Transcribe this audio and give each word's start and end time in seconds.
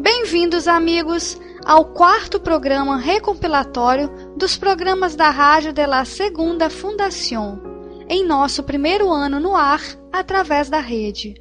Bem-vindos, 0.00 0.68
amigos, 0.68 1.36
ao 1.66 1.86
quarto 1.86 2.38
programa 2.38 2.96
recompilatório 2.98 4.08
dos 4.36 4.56
programas 4.56 5.16
da 5.16 5.28
Rádio 5.28 5.72
de 5.72 5.84
la 5.84 6.04
Segunda 6.04 6.70
Fundação, 6.70 7.60
em 8.08 8.24
nosso 8.24 8.62
primeiro 8.62 9.10
ano 9.10 9.40
no 9.40 9.56
ar, 9.56 9.82
através 10.12 10.70
da 10.70 10.78
rede. 10.78 11.34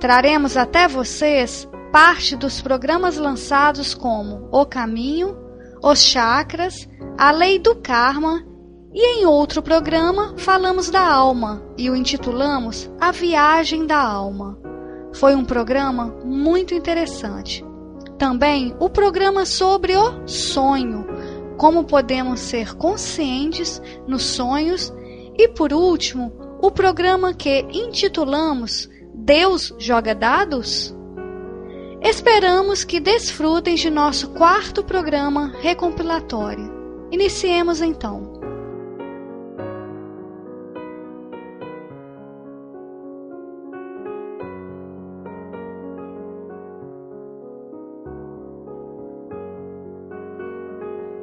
Traremos 0.00 0.56
até 0.56 0.88
vocês 0.88 1.68
parte 1.92 2.34
dos 2.34 2.62
programas 2.62 3.18
lançados 3.18 3.92
como 3.92 4.48
O 4.50 4.64
Caminho, 4.64 5.36
Os 5.82 6.02
Chakras, 6.02 6.88
A 7.18 7.30
Lei 7.30 7.58
do 7.58 7.76
Karma 7.76 8.42
e 8.90 9.20
em 9.20 9.26
outro 9.26 9.60
programa 9.60 10.34
falamos 10.38 10.88
da 10.88 11.06
alma 11.06 11.62
e 11.76 11.90
o 11.90 11.94
intitulamos 11.94 12.90
A 12.98 13.12
Viagem 13.12 13.86
da 13.86 14.00
Alma. 14.00 14.59
Foi 15.12 15.34
um 15.34 15.44
programa 15.44 16.14
muito 16.24 16.74
interessante. 16.74 17.64
Também 18.18 18.74
o 18.78 18.88
programa 18.88 19.46
sobre 19.46 19.96
o 19.96 20.26
sonho, 20.26 21.06
como 21.56 21.84
podemos 21.84 22.40
ser 22.40 22.74
conscientes 22.74 23.80
nos 24.06 24.22
sonhos 24.22 24.92
e 25.36 25.48
por 25.48 25.72
último, 25.72 26.32
o 26.60 26.70
programa 26.70 27.32
que 27.32 27.66
intitulamos 27.72 28.88
Deus 29.14 29.74
joga 29.78 30.14
dados? 30.14 30.94
Esperamos 32.02 32.84
que 32.84 32.98
desfrutem 32.98 33.74
de 33.74 33.90
nosso 33.90 34.30
quarto 34.30 34.82
programa 34.82 35.52
recompilatório. 35.60 36.70
Iniciemos 37.10 37.80
então. 37.80 38.29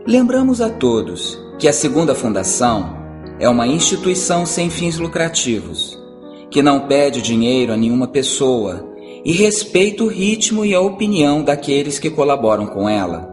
Lembramos 0.08 0.62
a 0.62 0.70
todos 0.70 1.38
que 1.60 1.68
a 1.68 1.74
Segunda 1.74 2.16
Fundação 2.16 2.96
é 3.42 3.50
uma 3.50 3.68
instituição 3.68 4.46
sem 4.46 4.70
fins 4.70 4.98
lucrativos, 4.98 6.02
que 6.50 6.62
não 6.62 6.88
pede 6.88 7.22
dinheiro 7.22 7.74
a 7.74 7.76
nenhuma 7.76 8.08
pessoa 8.08 8.88
e 9.26 9.34
respeita 9.34 10.06
o 10.06 10.08
ritmo 10.08 10.64
e 10.64 10.74
a 10.74 10.80
opinião 10.80 11.44
daqueles 11.44 12.00
que 12.00 12.10
colaboram 12.10 12.68
com 12.68 12.88
ela. 12.88 13.28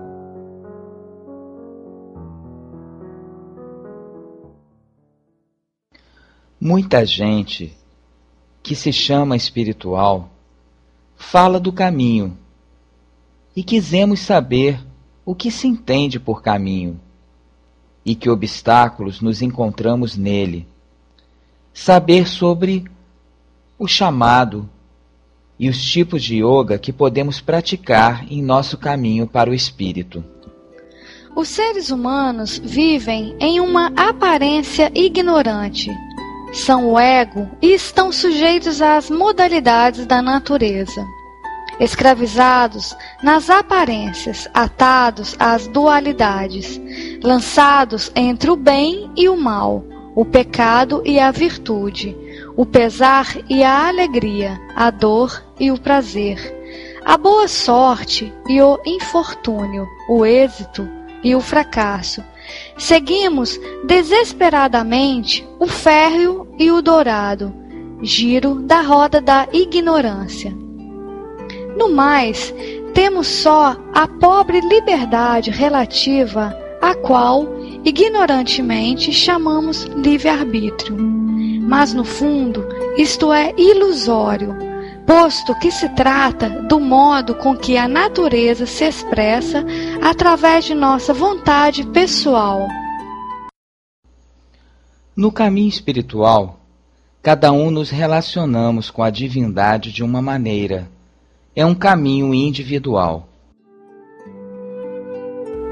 Muita 6.61 7.07
gente 7.07 7.73
que 8.65 8.75
se 8.75 8.93
chama 8.93 9.37
espiritual 9.37 10.29
fala 11.15 11.61
do 11.61 11.73
caminho 11.73 12.37
e 13.55 13.63
quisemos 13.63 14.19
saber 14.19 14.81
o 15.25 15.35
que 15.35 15.51
se 15.51 15.67
entende 15.67 16.21
por 16.21 16.43
caminho 16.43 17.01
e 18.05 18.15
que 18.15 18.29
obstáculos 18.29 19.21
nos 19.21 19.41
encontramos 19.41 20.17
nele. 20.17 20.69
Saber 21.73 22.29
sobre 22.29 22.85
o 23.79 23.89
chamado 23.89 24.69
e 25.59 25.69
os 25.69 25.83
tipos 25.83 26.23
de 26.23 26.45
yoga 26.45 26.79
que 26.79 26.93
podemos 26.93 27.41
praticar 27.41 28.31
em 28.31 28.43
nosso 28.43 28.77
caminho 28.77 29.27
para 29.27 29.51
o 29.51 29.55
espírito. 29.55 30.23
Os 31.34 31.49
seres 31.49 31.91
humanos 31.91 32.59
vivem 32.59 33.34
em 33.41 33.59
uma 33.59 33.93
aparência 33.97 34.93
ignorante. 34.95 35.91
São 36.53 36.93
o 36.93 36.99
ego 36.99 37.51
e 37.61 37.73
estão 37.73 38.13
sujeitos 38.13 38.81
às 38.81 39.11
modalidades 39.11 40.07
da 40.07 40.23
natureza 40.23 41.05
escravizados 41.81 42.97
nas 43.23 43.51
aparências, 43.51 44.49
atados 44.55 45.35
às 45.39 45.67
dualidades, 45.67 46.81
lançados 47.23 48.11
entre 48.15 48.51
o 48.51 48.57
bem 48.57 49.11
e 49.17 49.29
o 49.29 49.37
mal, 49.37 49.84
o 50.15 50.25
pecado 50.25 51.03
e 51.05 51.19
a 51.19 51.31
virtude, 51.31 52.17
o 52.57 52.65
pesar 52.65 53.27
e 53.49 53.63
a 53.63 53.89
alegria, 53.89 54.61
a 54.77 54.91
dor 54.91 55.43
e 55.59 55.71
o 55.71 55.79
prazer, 55.79 56.39
a 57.04 57.16
boa 57.16 57.48
sorte 57.48 58.33
e 58.48 58.63
o 58.63 58.78
infortúnio, 58.87 59.87
o 60.09 60.25
êxito 60.25 60.89
e 61.22 61.34
o 61.34 61.41
fracasso. 61.41 62.22
Seguimos 62.77 63.59
desesperadamente 63.84 65.47
o 65.59 65.66
férreo 65.66 66.47
e 66.59 66.71
o 66.71 66.81
dourado, 66.81 67.53
giro 68.03 68.57
da 68.57 68.83
roda 68.83 69.21
da 69.21 69.48
ignorância. 69.53 70.64
No 71.76 71.91
mais, 71.91 72.54
temos 72.94 73.26
só 73.26 73.76
a 73.92 74.06
pobre 74.06 74.60
liberdade 74.60 75.50
relativa 75.50 76.56
à 76.80 76.94
qual, 76.94 77.47
ignorantemente, 77.84 79.12
chamamos 79.12 79.84
livre-arbítrio. 79.84 80.97
Mas, 80.97 81.92
no 81.92 82.04
fundo, 82.04 82.65
isto 82.97 83.32
é 83.32 83.53
ilusório, 83.56 84.54
posto 85.04 85.59
que 85.59 85.72
se 85.72 85.88
trata 85.91 86.48
do 86.48 86.78
modo 86.78 87.34
com 87.34 87.56
que 87.56 87.76
a 87.76 87.88
natureza 87.88 88.66
se 88.66 88.84
expressa 88.84 89.65
através 90.00 90.65
de 90.65 90.74
nossa 90.74 91.12
vontade 91.12 91.84
pessoal. 91.88 92.68
No 95.16 95.32
caminho 95.32 95.68
espiritual, 95.68 96.60
cada 97.22 97.50
um 97.50 97.71
nos 97.71 97.91
relacionamos 97.91 98.91
com 98.91 99.03
a 99.03 99.10
divindade 99.10 99.91
de 99.91 100.04
uma 100.04 100.21
maneira 100.21 100.88
é 101.56 101.65
um 101.65 101.74
caminho 101.74 102.34
individual. 102.34 103.28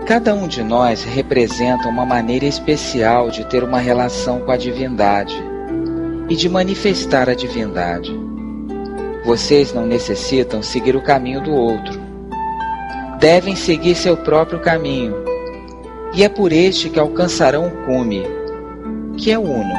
Cada 0.06 0.32
um 0.32 0.46
de 0.46 0.62
nós 0.62 1.02
representa 1.02 1.88
uma 1.88 2.06
maneira 2.06 2.44
especial 2.44 3.30
de 3.30 3.44
ter 3.46 3.64
uma 3.64 3.80
relação 3.80 4.40
com 4.40 4.52
a 4.52 4.56
divindade 4.56 5.34
e 6.28 6.36
de 6.36 6.48
manifestar 6.48 7.28
a 7.28 7.34
divindade. 7.34 8.12
Vocês 9.24 9.72
não 9.72 9.84
necessitam 9.84 10.62
seguir 10.62 10.94
o 10.94 11.02
caminho 11.02 11.40
do 11.40 11.52
outro. 11.52 12.00
Devem 13.18 13.56
seguir 13.56 13.96
seu 13.96 14.16
próprio 14.16 14.60
caminho. 14.60 15.16
E 16.14 16.22
é 16.22 16.28
por 16.28 16.52
este 16.52 16.90
que 16.90 17.00
alcançarão 17.00 17.66
o 17.66 17.86
cume, 17.86 18.22
que 19.16 19.32
é 19.32 19.38
uno, 19.38 19.74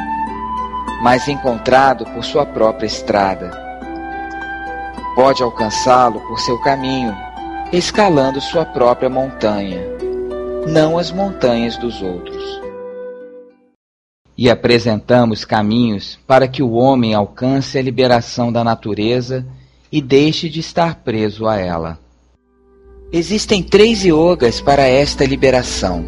mas 1.02 1.28
encontrado 1.28 2.04
por 2.06 2.24
sua 2.24 2.44
própria 2.44 2.86
estrada 2.86 3.64
pode 5.14 5.42
alcançá-lo 5.42 6.20
por 6.20 6.38
seu 6.40 6.58
caminho, 6.58 7.14
escalando 7.72 8.40
sua 8.40 8.64
própria 8.64 9.08
montanha, 9.08 9.80
não 10.68 10.98
as 10.98 11.10
montanhas 11.12 11.76
dos 11.76 12.02
outros. 12.02 12.42
E 14.36 14.50
apresentamos 14.50 15.44
caminhos 15.44 16.18
para 16.26 16.48
que 16.48 16.62
o 16.62 16.72
homem 16.72 17.14
alcance 17.14 17.78
a 17.78 17.82
liberação 17.82 18.52
da 18.52 18.64
natureza 18.64 19.46
e 19.92 20.02
deixe 20.02 20.48
de 20.48 20.58
estar 20.58 20.96
preso 20.96 21.46
a 21.46 21.56
ela. 21.56 21.98
Existem 23.12 23.62
três 23.62 24.02
yogas 24.04 24.60
para 24.60 24.82
esta 24.82 25.24
liberação: 25.24 26.04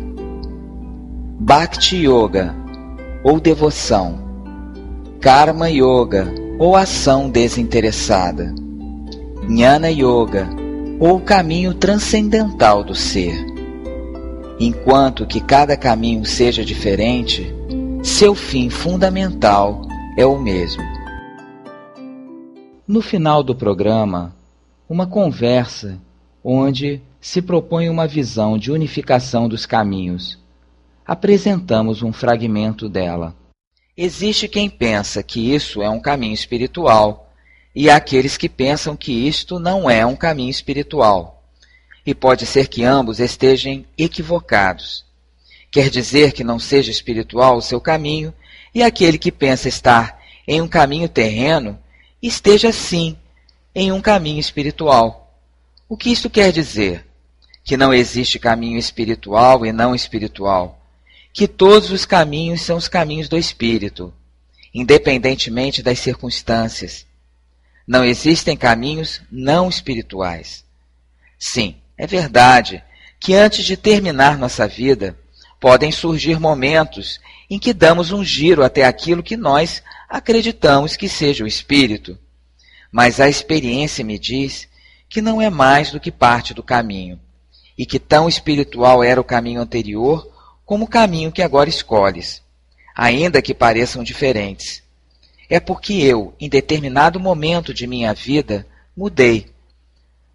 Bhakti 1.38 2.04
Yoga, 2.04 2.52
ou 3.22 3.38
devoção, 3.38 4.18
Karma 5.20 5.70
Yoga, 5.70 6.26
ou 6.58 6.74
ação 6.74 7.30
desinteressada 7.30 8.65
Jnana 9.48 9.88
Yoga, 9.90 10.48
ou 10.98 11.20
caminho 11.20 11.72
transcendental 11.72 12.82
do 12.82 12.96
ser. 12.96 13.46
Enquanto 14.58 15.24
que 15.24 15.40
cada 15.40 15.76
caminho 15.76 16.24
seja 16.24 16.64
diferente, 16.64 17.46
seu 18.02 18.34
fim 18.34 18.68
fundamental 18.68 19.82
é 20.18 20.26
o 20.26 20.36
mesmo. 20.36 20.82
No 22.88 23.00
final 23.00 23.44
do 23.44 23.54
programa, 23.54 24.34
uma 24.88 25.06
conversa 25.06 25.96
onde 26.42 27.00
se 27.20 27.40
propõe 27.40 27.88
uma 27.88 28.06
visão 28.08 28.58
de 28.58 28.72
unificação 28.72 29.48
dos 29.48 29.64
caminhos. 29.64 30.40
Apresentamos 31.06 32.02
um 32.02 32.12
fragmento 32.12 32.88
dela. 32.88 33.32
Existe 33.96 34.48
quem 34.48 34.68
pensa 34.68 35.22
que 35.22 35.54
isso 35.54 35.80
é 35.80 35.88
um 35.88 36.00
caminho 36.00 36.34
espiritual 36.34 37.25
e 37.76 37.90
há 37.90 37.96
aqueles 37.96 38.38
que 38.38 38.48
pensam 38.48 38.96
que 38.96 39.12
isto 39.12 39.58
não 39.58 39.90
é 39.90 40.06
um 40.06 40.16
caminho 40.16 40.48
espiritual. 40.48 41.44
E 42.06 42.14
pode 42.14 42.46
ser 42.46 42.68
que 42.68 42.82
ambos 42.82 43.20
estejam 43.20 43.84
equivocados. 43.98 45.04
Quer 45.70 45.90
dizer 45.90 46.32
que 46.32 46.42
não 46.42 46.58
seja 46.58 46.90
espiritual 46.90 47.58
o 47.58 47.62
seu 47.62 47.78
caminho 47.78 48.32
e 48.74 48.82
aquele 48.82 49.18
que 49.18 49.30
pensa 49.30 49.68
estar 49.68 50.18
em 50.48 50.62
um 50.62 50.68
caminho 50.68 51.06
terreno 51.06 51.78
esteja 52.22 52.72
sim 52.72 53.14
em 53.74 53.92
um 53.92 54.00
caminho 54.00 54.40
espiritual. 54.40 55.38
O 55.86 55.98
que 55.98 56.10
isso 56.10 56.30
quer 56.30 56.50
dizer? 56.52 57.04
Que 57.62 57.76
não 57.76 57.92
existe 57.92 58.38
caminho 58.38 58.78
espiritual 58.78 59.66
e 59.66 59.72
não 59.72 59.94
espiritual. 59.94 60.80
Que 61.30 61.46
todos 61.46 61.90
os 61.90 62.06
caminhos 62.06 62.62
são 62.62 62.78
os 62.78 62.88
caminhos 62.88 63.28
do 63.28 63.36
espírito, 63.36 64.14
independentemente 64.72 65.82
das 65.82 65.98
circunstâncias. 65.98 67.04
Não 67.86 68.04
existem 68.04 68.56
caminhos 68.56 69.20
não 69.30 69.68
espirituais. 69.68 70.64
Sim, 71.38 71.76
é 71.96 72.06
verdade 72.06 72.82
que 73.20 73.34
antes 73.34 73.64
de 73.64 73.76
terminar 73.76 74.38
nossa 74.38 74.66
vida, 74.66 75.16
podem 75.60 75.90
surgir 75.90 76.38
momentos 76.38 77.20
em 77.48 77.58
que 77.58 77.72
damos 77.72 78.10
um 78.10 78.24
giro 78.24 78.64
até 78.64 78.84
aquilo 78.84 79.22
que 79.22 79.36
nós 79.36 79.82
acreditamos 80.08 80.96
que 80.96 81.08
seja 81.08 81.44
o 81.44 81.46
espírito. 81.46 82.18
Mas 82.90 83.20
a 83.20 83.28
experiência 83.28 84.04
me 84.04 84.18
diz 84.18 84.68
que 85.08 85.22
não 85.22 85.40
é 85.40 85.48
mais 85.48 85.90
do 85.90 86.00
que 86.00 86.10
parte 86.10 86.52
do 86.52 86.62
caminho, 86.62 87.20
e 87.78 87.84
que 87.84 87.98
tão 87.98 88.28
espiritual 88.28 89.04
era 89.04 89.20
o 89.20 89.24
caminho 89.24 89.60
anterior 89.60 90.32
como 90.64 90.84
o 90.84 90.88
caminho 90.88 91.30
que 91.30 91.42
agora 91.42 91.68
escolhes, 91.68 92.42
ainda 92.94 93.42
que 93.42 93.54
pareçam 93.54 94.02
diferentes. 94.02 94.82
É 95.48 95.60
porque 95.60 95.94
eu, 95.94 96.34
em 96.40 96.48
determinado 96.48 97.20
momento 97.20 97.72
de 97.72 97.86
minha 97.86 98.12
vida, 98.12 98.66
mudei. 98.96 99.46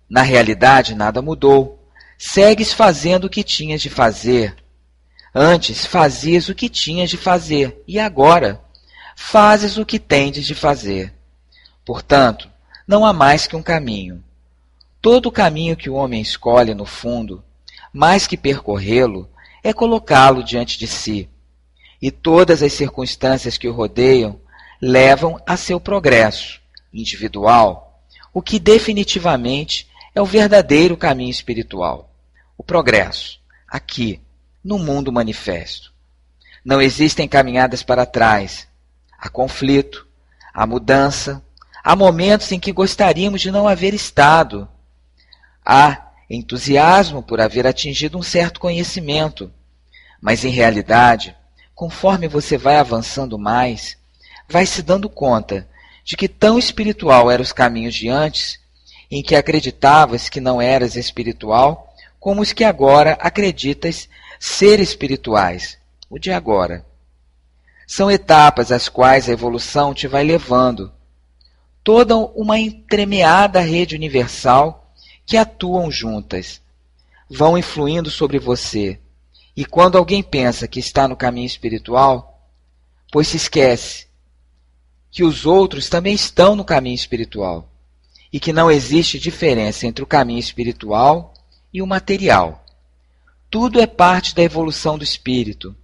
Na 0.09 0.21
realidade, 0.21 0.95
nada 0.95 1.21
mudou. 1.21 1.79
Segues 2.17 2.71
fazendo 2.73 3.25
o 3.25 3.29
que 3.29 3.43
tinhas 3.43 3.81
de 3.81 3.89
fazer. 3.89 4.55
Antes 5.33 5.85
fazias 5.85 6.49
o 6.49 6.55
que 6.55 6.69
tinhas 6.69 7.09
de 7.09 7.17
fazer, 7.17 7.81
e 7.87 7.97
agora 7.97 8.61
fazes 9.15 9.77
o 9.77 9.85
que 9.85 9.97
tendes 9.97 10.45
de 10.45 10.53
fazer. 10.53 11.13
Portanto, 11.85 12.49
não 12.85 13.05
há 13.05 13.13
mais 13.13 13.47
que 13.47 13.55
um 13.55 13.63
caminho. 13.63 14.23
Todo 15.01 15.27
o 15.27 15.31
caminho 15.31 15.77
que 15.77 15.89
o 15.89 15.93
homem 15.93 16.21
escolhe, 16.21 16.73
no 16.73 16.85
fundo, 16.85 17.43
mais 17.93 18.27
que 18.27 18.37
percorrê-lo, 18.37 19.29
é 19.63 19.73
colocá-lo 19.73 20.43
diante 20.43 20.77
de 20.77 20.87
si. 20.87 21.29
E 22.01 22.11
todas 22.11 22.61
as 22.61 22.73
circunstâncias 22.73 23.57
que 23.57 23.67
o 23.67 23.73
rodeiam 23.73 24.39
levam 24.81 25.39
a 25.45 25.55
seu 25.55 25.79
progresso 25.79 26.59
individual, 26.93 28.03
o 28.33 28.41
que 28.41 28.59
definitivamente 28.59 29.87
é 30.15 30.21
o 30.21 30.25
verdadeiro 30.25 30.97
caminho 30.97 31.29
espiritual. 31.29 32.09
O 32.57 32.63
progresso, 32.63 33.39
aqui, 33.67 34.19
no 34.63 34.79
mundo 34.79 35.11
manifesto. 35.11 35.93
Não 36.63 36.81
existem 36.81 37.27
caminhadas 37.27 37.83
para 37.83 38.05
trás. 38.05 38.67
Há 39.17 39.29
conflito, 39.29 40.07
há 40.53 40.65
mudança, 40.65 41.43
há 41.83 41.95
momentos 41.95 42.51
em 42.51 42.59
que 42.59 42.71
gostaríamos 42.71 43.41
de 43.41 43.51
não 43.51 43.67
haver 43.67 43.93
estado, 43.93 44.67
Há 45.65 46.11
entusiasmo 46.29 47.21
por 47.21 47.39
haver 47.39 47.67
atingido 47.67 48.17
um 48.17 48.23
certo 48.23 48.59
conhecimento, 48.59 49.51
mas 50.19 50.43
em 50.43 50.49
realidade, 50.49 51.35
conforme 51.75 52.27
você 52.27 52.57
vai 52.57 52.77
avançando 52.77 53.37
mais, 53.37 53.97
vai 54.51 54.65
se 54.65 54.83
dando 54.83 55.09
conta 55.09 55.67
de 56.03 56.17
que 56.17 56.27
tão 56.27 56.59
espiritual 56.59 57.31
eram 57.31 57.41
os 57.41 57.53
caminhos 57.53 57.95
de 57.95 58.09
antes, 58.09 58.59
em 59.09 59.23
que 59.23 59.35
acreditavas 59.35 60.29
que 60.29 60.41
não 60.41 60.61
eras 60.61 60.95
espiritual, 60.95 61.93
como 62.19 62.41
os 62.41 62.51
que 62.51 62.63
agora 62.63 63.13
acreditas 63.13 64.09
ser 64.39 64.79
espirituais, 64.79 65.77
o 66.09 66.19
de 66.19 66.31
agora. 66.31 66.85
São 67.87 68.11
etapas 68.11 68.71
às 68.71 68.89
quais 68.89 69.27
a 69.27 69.31
evolução 69.31 69.93
te 69.93 70.07
vai 70.07 70.23
levando. 70.23 70.91
Toda 71.83 72.15
uma 72.15 72.59
entremeada 72.59 73.59
rede 73.59 73.95
universal 73.95 74.93
que 75.25 75.37
atuam 75.37 75.89
juntas, 75.89 76.61
vão 77.29 77.57
influindo 77.57 78.09
sobre 78.09 78.37
você. 78.37 78.99
E 79.55 79.65
quando 79.65 79.97
alguém 79.97 80.21
pensa 80.21 80.67
que 80.67 80.79
está 80.79 81.07
no 81.07 81.15
caminho 81.15 81.47
espiritual, 81.47 82.47
pois 83.11 83.27
se 83.29 83.37
esquece 83.37 84.10
que 85.11 85.23
os 85.23 85.45
outros 85.45 85.89
também 85.89 86.13
estão 86.13 86.55
no 86.55 86.63
caminho 86.63 86.95
espiritual 86.95 87.69
e 88.31 88.39
que 88.39 88.53
não 88.53 88.71
existe 88.71 89.19
diferença 89.19 89.85
entre 89.85 90.03
o 90.03 90.07
caminho 90.07 90.39
espiritual 90.39 91.33
e 91.73 91.81
o 91.81 91.87
material. 91.87 92.63
Tudo 93.49 93.81
é 93.81 93.85
parte 93.85 94.33
da 94.33 94.41
evolução 94.41 94.97
do 94.97 95.03
espírito, 95.03 95.75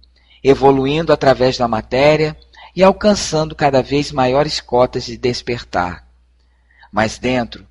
evoluindo 0.42 1.12
através 1.12 1.58
da 1.58 1.68
matéria 1.68 2.34
e 2.74 2.82
alcançando 2.82 3.54
cada 3.54 3.82
vez 3.82 4.10
maiores 4.10 4.60
cotas 4.60 5.04
de 5.04 5.18
despertar. 5.18 6.08
Mas 6.90 7.18
dentro 7.18 7.66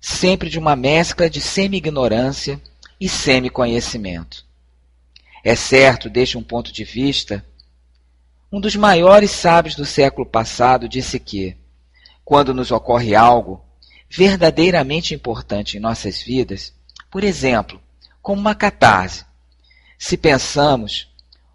sempre 0.00 0.48
de 0.48 0.58
uma 0.58 0.76
mescla 0.76 1.28
de 1.28 1.40
semi-ignorância 1.40 2.60
e 3.00 3.08
semi-conhecimento. 3.08 4.44
É 5.42 5.54
certo, 5.54 6.10
desde 6.10 6.36
um 6.36 6.42
ponto 6.42 6.72
de 6.72 6.84
vista, 6.84 7.44
um 8.50 8.60
dos 8.60 8.74
maiores 8.76 9.30
sábios 9.30 9.74
do 9.74 9.84
século 9.84 10.26
passado 10.26 10.88
disse 10.88 11.20
que, 11.20 11.56
quando 12.24 12.54
nos 12.54 12.70
ocorre 12.70 13.14
algo 13.14 13.62
verdadeiramente 14.08 15.14
importante 15.14 15.76
em 15.76 15.80
nossas 15.80 16.22
vidas, 16.22 16.72
por 17.10 17.22
exemplo, 17.22 17.80
como 18.22 18.40
uma 18.40 18.54
catarse, 18.54 19.24
se 19.98 20.16
pensamos, 20.16 21.08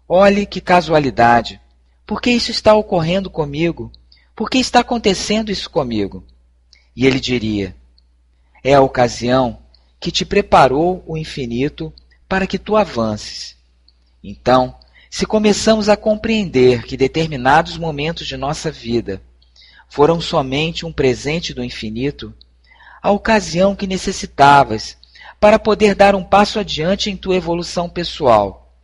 olhe 0.08 0.46
que 0.46 0.60
casualidade, 0.60 1.60
por 2.06 2.20
que 2.20 2.30
isso 2.30 2.50
está 2.50 2.74
ocorrendo 2.74 3.28
comigo? 3.28 3.90
Por 4.36 4.50
que 4.50 4.58
está 4.58 4.80
acontecendo 4.80 5.50
isso 5.50 5.70
comigo? 5.70 6.24
E 6.94 7.06
ele 7.06 7.18
diria: 7.18 7.74
é 8.62 8.74
a 8.74 8.80
ocasião 8.80 9.58
que 9.98 10.12
te 10.12 10.24
preparou 10.24 11.02
o 11.06 11.16
infinito 11.16 11.92
para 12.28 12.46
que 12.46 12.58
tu 12.58 12.76
avances. 12.76 13.56
Então, 14.22 14.76
se 15.14 15.26
começamos 15.26 15.88
a 15.88 15.96
compreender 15.96 16.82
que 16.82 16.96
determinados 16.96 17.78
momentos 17.78 18.26
de 18.26 18.36
nossa 18.36 18.68
vida 18.68 19.22
foram 19.88 20.20
somente 20.20 20.84
um 20.84 20.92
presente 20.92 21.54
do 21.54 21.62
infinito, 21.62 22.34
a 23.00 23.12
ocasião 23.12 23.76
que 23.76 23.86
necessitavas 23.86 24.96
para 25.38 25.56
poder 25.56 25.94
dar 25.94 26.16
um 26.16 26.24
passo 26.24 26.58
adiante 26.58 27.12
em 27.12 27.16
tua 27.16 27.36
evolução 27.36 27.88
pessoal, 27.88 28.74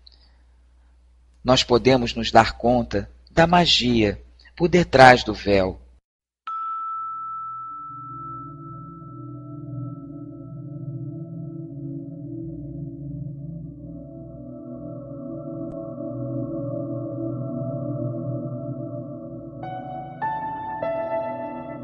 nós 1.43 1.65
podemos 1.65 2.15
nos 2.15 2.31
dar 2.31 2.53
conta 2.53 3.11
da 3.29 3.45
magia 3.45 4.23
por 4.55 4.69
detrás 4.69 5.25
do 5.25 5.35
véu 5.35 5.81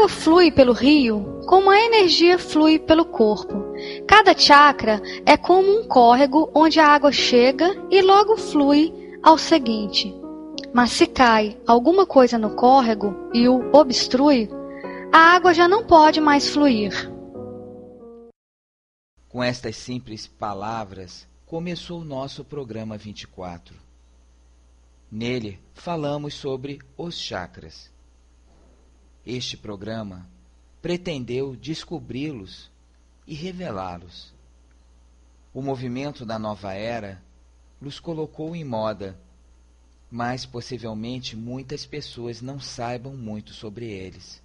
água 0.00 0.08
flui 0.08 0.50
pelo 0.50 0.72
rio 0.72 1.42
como 1.46 1.68
a 1.68 1.78
energia 1.78 2.38
flui 2.38 2.78
pelo 2.78 3.04
corpo. 3.04 3.74
Cada 4.06 4.36
chakra 4.36 5.02
é 5.26 5.36
como 5.36 5.78
um 5.78 5.86
córrego 5.86 6.50
onde 6.54 6.80
a 6.80 6.86
água 6.86 7.12
chega 7.12 7.76
e 7.90 8.00
logo 8.00 8.38
flui 8.38 8.94
ao 9.22 9.36
seguinte. 9.36 10.14
Mas 10.72 10.92
se 10.92 11.06
cai 11.06 11.60
alguma 11.66 12.06
coisa 12.06 12.38
no 12.38 12.54
córrego 12.54 13.14
e 13.34 13.46
o 13.46 13.70
obstrui, 13.74 14.48
a 15.12 15.34
água 15.34 15.52
já 15.52 15.68
não 15.68 15.84
pode 15.84 16.18
mais 16.18 16.48
fluir. 16.48 16.92
Com 19.28 19.42
estas 19.42 19.76
simples 19.76 20.26
palavras, 20.26 21.28
começou 21.44 22.00
o 22.00 22.04
nosso 22.04 22.42
programa 22.42 22.96
24. 22.96 23.74
Nele, 25.12 25.58
falamos 25.74 26.32
sobre 26.32 26.78
os 26.96 27.18
chakras. 27.18 27.90
Este 29.32 29.56
programa 29.56 30.28
pretendeu 30.82 31.54
descobri-los 31.54 32.68
e 33.24 33.32
revelá-los. 33.32 34.34
O 35.54 35.62
movimento 35.62 36.26
da 36.26 36.36
nova 36.36 36.72
era 36.72 37.22
los 37.80 38.00
colocou 38.00 38.56
em 38.56 38.64
moda, 38.64 39.16
mas 40.10 40.44
possivelmente 40.44 41.36
muitas 41.36 41.86
pessoas 41.86 42.42
não 42.42 42.58
saibam 42.58 43.16
muito 43.16 43.52
sobre 43.52 43.86
eles. 43.86 44.42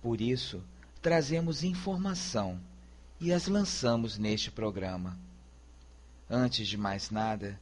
Por 0.00 0.22
isso, 0.22 0.64
trazemos 1.02 1.62
informação 1.62 2.58
e 3.20 3.30
as 3.30 3.46
lançamos 3.46 4.16
neste 4.16 4.50
programa. 4.50 5.18
Antes 6.30 6.66
de 6.66 6.78
mais 6.78 7.10
nada, 7.10 7.60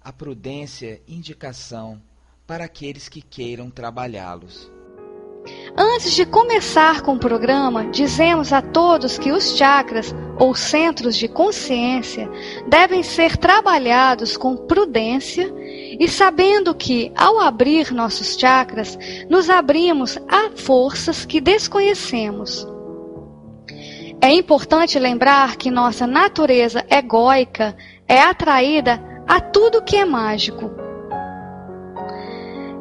a 0.00 0.12
prudência 0.12 1.02
indicação 1.08 2.00
para 2.46 2.66
aqueles 2.66 3.08
que 3.08 3.20
queiram 3.20 3.68
trabalhá-los. 3.68 4.75
Antes 5.76 6.12
de 6.12 6.24
começar 6.24 7.02
com 7.02 7.14
o 7.14 7.18
programa, 7.18 7.84
dizemos 7.86 8.52
a 8.52 8.62
todos 8.62 9.18
que 9.18 9.30
os 9.30 9.56
chakras, 9.56 10.14
ou 10.38 10.54
centros 10.54 11.16
de 11.16 11.28
consciência, 11.28 12.30
devem 12.66 13.02
ser 13.02 13.36
trabalhados 13.36 14.36
com 14.36 14.56
prudência 14.56 15.52
e 15.98 16.08
sabendo 16.08 16.74
que, 16.74 17.12
ao 17.16 17.38
abrir 17.38 17.92
nossos 17.92 18.38
chakras, 18.38 18.98
nos 19.28 19.50
abrimos 19.50 20.18
a 20.28 20.50
forças 20.56 21.24
que 21.24 21.40
desconhecemos. 21.40 22.66
É 24.20 24.32
importante 24.32 24.98
lembrar 24.98 25.56
que 25.56 25.70
nossa 25.70 26.06
natureza 26.06 26.84
egóica 26.90 27.76
é 28.08 28.20
atraída 28.20 29.00
a 29.26 29.40
tudo 29.40 29.82
que 29.82 29.96
é 29.96 30.04
mágico. 30.04 30.70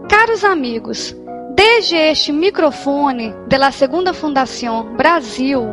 Caros 0.10 0.43
amigos, 0.43 1.15
desde 1.56 1.96
este 1.96 2.32
microfone 2.34 3.34
da 3.48 3.72
Segunda 3.72 4.14
Fundação 4.14 4.94
Brasil, 4.96 5.64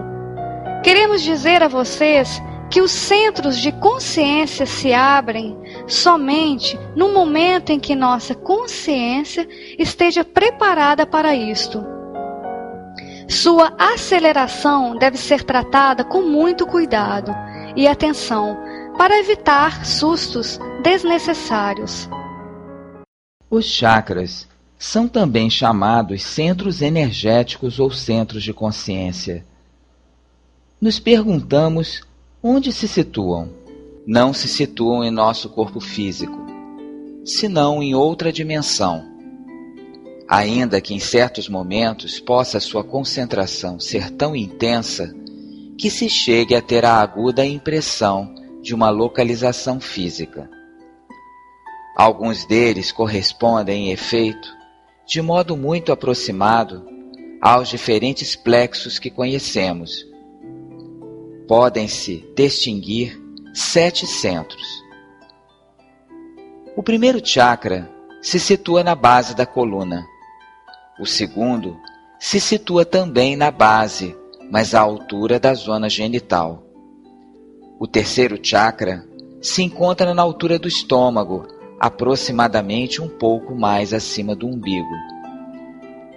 queremos 0.83 1.21
dizer 1.21 1.63
a 1.63 1.69
vocês 1.69 2.41
que 2.71 2.81
os 2.81 2.93
centros 2.93 3.59
de 3.59 3.73
consciência 3.73 4.65
se 4.65 4.93
abrem 4.95 5.59
somente 5.87 6.79
no 6.97 7.13
momento 7.13 7.71
em 7.71 7.81
que 7.81 7.95
nossa 7.95 8.35
consciência 8.35 9.47
esteja 9.79 10.25
preparada 10.25 11.05
para 11.05 11.35
isto. 11.35 11.85
Sua 13.29 13.75
aceleração 13.77 14.97
deve 14.97 15.17
ser 15.19 15.43
tratada 15.43 16.05
com 16.05 16.23
muito 16.23 16.67
cuidado 16.67 17.35
e 17.75 17.89
atenção 17.89 18.57
para 18.97 19.19
evitar 19.19 19.85
sustos 19.85 20.59
desnecessários. 20.83 22.09
Os 23.51 23.67
chakras 23.67 24.49
são 24.85 25.07
também 25.07 25.49
chamados 25.49 26.25
centros 26.25 26.83
energéticos 26.83 27.79
ou 27.79 27.91
centros 27.91 28.43
de 28.43 28.53
consciência. 28.53 29.47
Nos 30.81 30.99
perguntamos 30.99 32.03
Onde 32.45 32.73
se 32.73 32.89
situam? 32.89 33.49
Não 34.05 34.33
se 34.33 34.49
situam 34.49 35.05
em 35.05 35.13
nosso 35.13 35.49
corpo 35.49 35.79
físico, 35.79 36.37
senão 37.25 37.81
em 37.81 37.95
outra 37.95 38.33
dimensão. 38.33 39.05
Ainda 40.27 40.81
que 40.81 40.93
em 40.93 40.99
certos 40.99 41.49
momentos 41.49 42.19
possa 42.19 42.59
sua 42.59 42.83
concentração 42.83 43.79
ser 43.79 44.11
tão 44.11 44.35
intensa 44.35 45.15
que 45.79 45.89
se 45.89 46.09
chegue 46.09 46.57
a 46.57 46.61
ter 46.61 46.85
a 46.85 46.95
aguda 46.95 47.47
impressão 47.47 48.35
de 48.61 48.75
uma 48.75 48.91
localização 48.91 49.79
física. 49.79 50.51
Alguns 51.97 52.45
deles 52.45 52.91
correspondem, 52.91 53.87
em 53.87 53.93
efeito, 53.93 54.62
de 55.07 55.21
modo 55.21 55.57
muito 55.57 55.93
aproximado 55.93 56.87
aos 57.41 57.69
diferentes 57.69 58.37
plexos 58.37 58.99
que 58.99 59.11
conhecemos 59.11 60.07
podem-se 61.47 62.25
distinguir 62.35 63.21
sete 63.53 64.07
centros. 64.07 64.63
O 66.75 66.83
primeiro 66.83 67.21
chakra 67.23 67.91
se 68.23 68.41
situa 68.41 68.83
na 68.83 68.95
base 68.95 69.35
da 69.35 69.45
coluna. 69.45 70.07
O 70.99 71.05
segundo 71.05 71.77
se 72.19 72.41
situa 72.41 72.85
também 72.87 73.37
na 73.37 73.51
base, 73.51 74.17
mas 74.51 74.75
à 74.75 74.81
altura 74.81 75.39
da 75.39 75.53
zona 75.53 75.91
genital. 75.91 76.63
O 77.79 77.87
terceiro 77.87 78.39
chakra 78.43 79.05
se 79.43 79.63
encontra 79.63 80.15
na 80.15 80.23
altura 80.23 80.59
do 80.59 80.69
estômago, 80.69 81.47
aproximadamente 81.83 83.03
um 83.03 83.09
pouco 83.09 83.57
mais 83.57 83.93
acima 83.93 84.37
do 84.37 84.47
umbigo. 84.47 84.95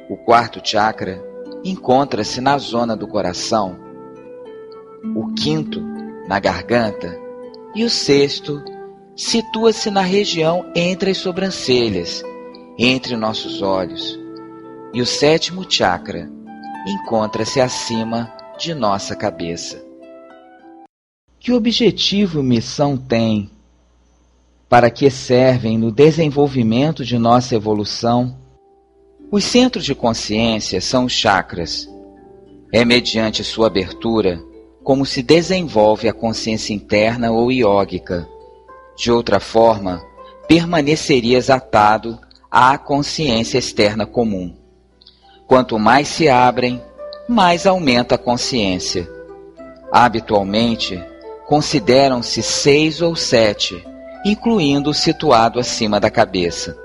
O 0.08 0.16
quarto 0.16 0.62
chakra 0.64 1.20
encontra-se 1.64 2.40
na 2.40 2.56
zona 2.60 2.96
do 2.96 3.08
coração, 3.08 3.76
o 5.16 5.34
quinto 5.34 5.82
na 6.28 6.40
garganta 6.40 7.20
e 7.74 7.84
o 7.84 7.90
sexto 7.90 8.64
situa-se 9.16 9.90
na 9.90 10.02
região 10.02 10.72
entre 10.76 11.10
as 11.10 11.18
sobrancelhas, 11.18 12.22
entre 12.78 13.18
nossos 13.18 13.64
olhos. 13.64 14.20
E 14.94 15.02
o 15.02 15.06
sétimo 15.06 15.66
chakra 15.68 16.30
encontra-se 16.88 17.60
acima 17.60 18.32
de 18.60 18.76
nossa 18.76 19.16
cabeça. 19.16 19.84
Que 21.40 21.52
objetivo 21.52 22.40
e 22.40 22.44
missão 22.44 22.96
tem? 22.96 23.55
Para 24.68 24.90
que 24.90 25.10
servem 25.12 25.78
no 25.78 25.92
desenvolvimento 25.92 27.06
de 27.06 27.20
nossa 27.20 27.54
evolução? 27.54 28.36
Os 29.32 29.44
centros 29.44 29.86
de 29.86 29.94
consciência 29.94 30.82
são 30.82 31.06
os 31.06 31.14
chakras. 31.14 31.88
É 32.74 32.84
mediante 32.84 33.44
sua 33.44 33.68
abertura 33.68 34.42
como 34.84 35.06
se 35.06 35.22
desenvolve 35.22 36.10
a 36.10 36.14
consciência 36.14 36.74
interna 36.74 37.32
ou 37.32 37.52
iógica. 37.52 38.28
De 38.98 39.12
outra 39.12 39.40
forma, 39.40 40.04
permanecerias 40.48 41.50
atado 41.50 42.20
à 42.50 42.78
consciência 42.78 43.60
externa 43.60 44.06
comum. 44.06 44.56
Quanto 45.48 45.78
mais 45.78 46.08
se 46.08 46.28
abrem, 46.28 46.82
mais 47.30 47.68
aumenta 47.68 48.16
a 48.16 48.18
consciência. 48.18 49.08
Habitualmente, 49.92 51.04
consideram-se 51.48 52.42
seis 52.42 53.02
ou 53.02 53.16
sete, 53.16 53.84
incluindo 54.26 54.90
o 54.90 54.94
situado 54.94 55.60
acima 55.60 56.00
da 56.00 56.10
cabeça. 56.10 56.76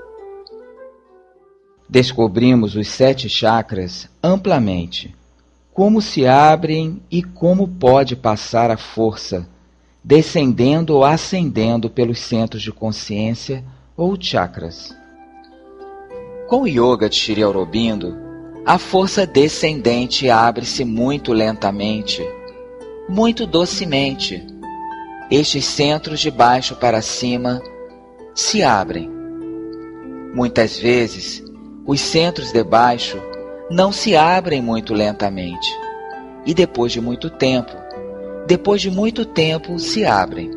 Descobrimos 1.89 2.75
os 2.75 2.87
sete 2.87 3.27
chakras 3.27 4.07
amplamente 4.23 5.13
como 5.73 6.01
se 6.01 6.27
abrem 6.27 7.01
e 7.09 7.23
como 7.23 7.67
pode 7.67 8.15
passar 8.15 8.69
a 8.69 8.77
força, 8.77 9.47
descendendo 10.03 10.95
ou 10.95 11.03
ascendendo 11.03 11.89
pelos 11.89 12.19
centros 12.19 12.61
de 12.61 12.71
consciência 12.71 13.63
ou 13.97 14.15
chakras. 14.19 14.95
Com 16.47 16.63
o 16.63 16.67
yoga 16.67 17.09
de 17.09 17.15
Shri 17.15 17.41
Aurobindo, 17.41 18.15
a 18.65 18.77
força 18.77 19.25
descendente 19.25 20.29
abre-se 20.29 20.83
muito 20.83 21.33
lentamente, 21.33 22.21
muito 23.09 23.47
docemente. 23.47 24.45
Estes 25.31 25.63
centros 25.63 26.19
de 26.19 26.29
baixo 26.29 26.75
para 26.75 27.01
cima 27.01 27.61
se 28.35 28.61
abrem. 28.61 29.09
Muitas 30.33 30.77
vezes, 30.77 31.41
os 31.87 32.01
centros 32.01 32.51
de 32.51 32.61
baixo 32.61 33.17
não 33.69 33.93
se 33.93 34.13
abrem 34.13 34.61
muito 34.61 34.93
lentamente. 34.93 35.69
E 36.45 36.53
depois 36.53 36.91
de 36.91 36.99
muito 36.99 37.29
tempo, 37.29 37.71
depois 38.45 38.81
de 38.81 38.91
muito 38.91 39.23
tempo, 39.23 39.79
se 39.79 40.05
abrem. 40.05 40.51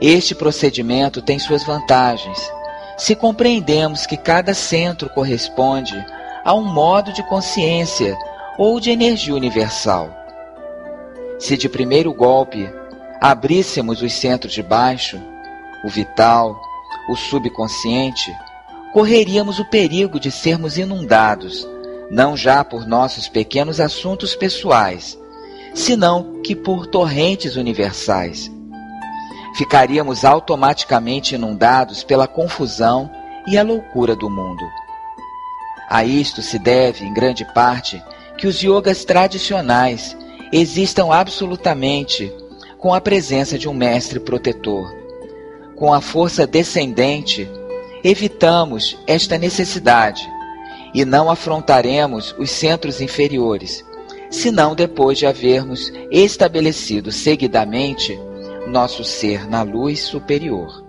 Este 0.00 0.34
procedimento 0.34 1.20
tem 1.20 1.38
suas 1.38 1.62
vantagens, 1.62 2.38
se 2.96 3.14
compreendemos 3.14 4.06
que 4.06 4.16
cada 4.16 4.54
centro 4.54 5.10
corresponde 5.10 5.94
a 6.42 6.54
um 6.54 6.64
modo 6.64 7.12
de 7.12 7.22
consciência 7.24 8.16
ou 8.56 8.80
de 8.80 8.90
energia 8.90 9.34
universal. 9.34 10.10
Se 11.38 11.54
de 11.54 11.68
primeiro 11.68 12.14
golpe 12.14 12.77
abríssemos 13.20 14.02
os 14.02 14.12
centros 14.12 14.52
de 14.52 14.62
baixo, 14.62 15.20
o 15.84 15.88
vital, 15.88 16.60
o 17.08 17.16
subconsciente, 17.16 18.34
correríamos 18.92 19.58
o 19.58 19.64
perigo 19.64 20.18
de 20.18 20.30
sermos 20.30 20.78
inundados 20.78 21.66
não 22.10 22.36
já 22.36 22.64
por 22.64 22.86
nossos 22.86 23.28
pequenos 23.28 23.80
assuntos 23.80 24.34
pessoais, 24.34 25.18
senão 25.74 26.40
que 26.42 26.56
por 26.56 26.86
torrentes 26.86 27.56
universais. 27.56 28.50
Ficaríamos 29.56 30.24
automaticamente 30.24 31.34
inundados 31.34 32.02
pela 32.02 32.26
confusão 32.26 33.10
e 33.46 33.58
a 33.58 33.62
loucura 33.62 34.14
do 34.14 34.30
mundo. 34.30 34.64
A 35.90 36.04
isto 36.04 36.42
se 36.42 36.58
deve, 36.58 37.04
em 37.04 37.12
grande 37.12 37.44
parte, 37.54 38.02
que 38.36 38.46
os 38.46 38.62
yogas 38.62 39.04
tradicionais 39.04 40.16
existam 40.52 41.12
absolutamente 41.12 42.32
com 42.78 42.94
a 42.94 43.00
presença 43.00 43.58
de 43.58 43.68
um 43.68 43.74
mestre 43.74 44.20
protetor. 44.20 44.94
Com 45.74 45.92
a 45.92 46.00
força 46.00 46.46
descendente, 46.46 47.48
evitamos 48.02 48.96
esta 49.06 49.36
necessidade 49.36 50.28
e 50.94 51.04
não 51.04 51.30
afrontaremos 51.30 52.34
os 52.38 52.50
centros 52.50 53.00
inferiores, 53.00 53.84
senão 54.30 54.74
depois 54.74 55.18
de 55.18 55.26
havermos 55.26 55.92
estabelecido 56.10 57.12
seguidamente 57.12 58.18
nosso 58.68 59.04
ser 59.04 59.48
na 59.48 59.62
luz 59.62 60.00
superior. 60.00 60.86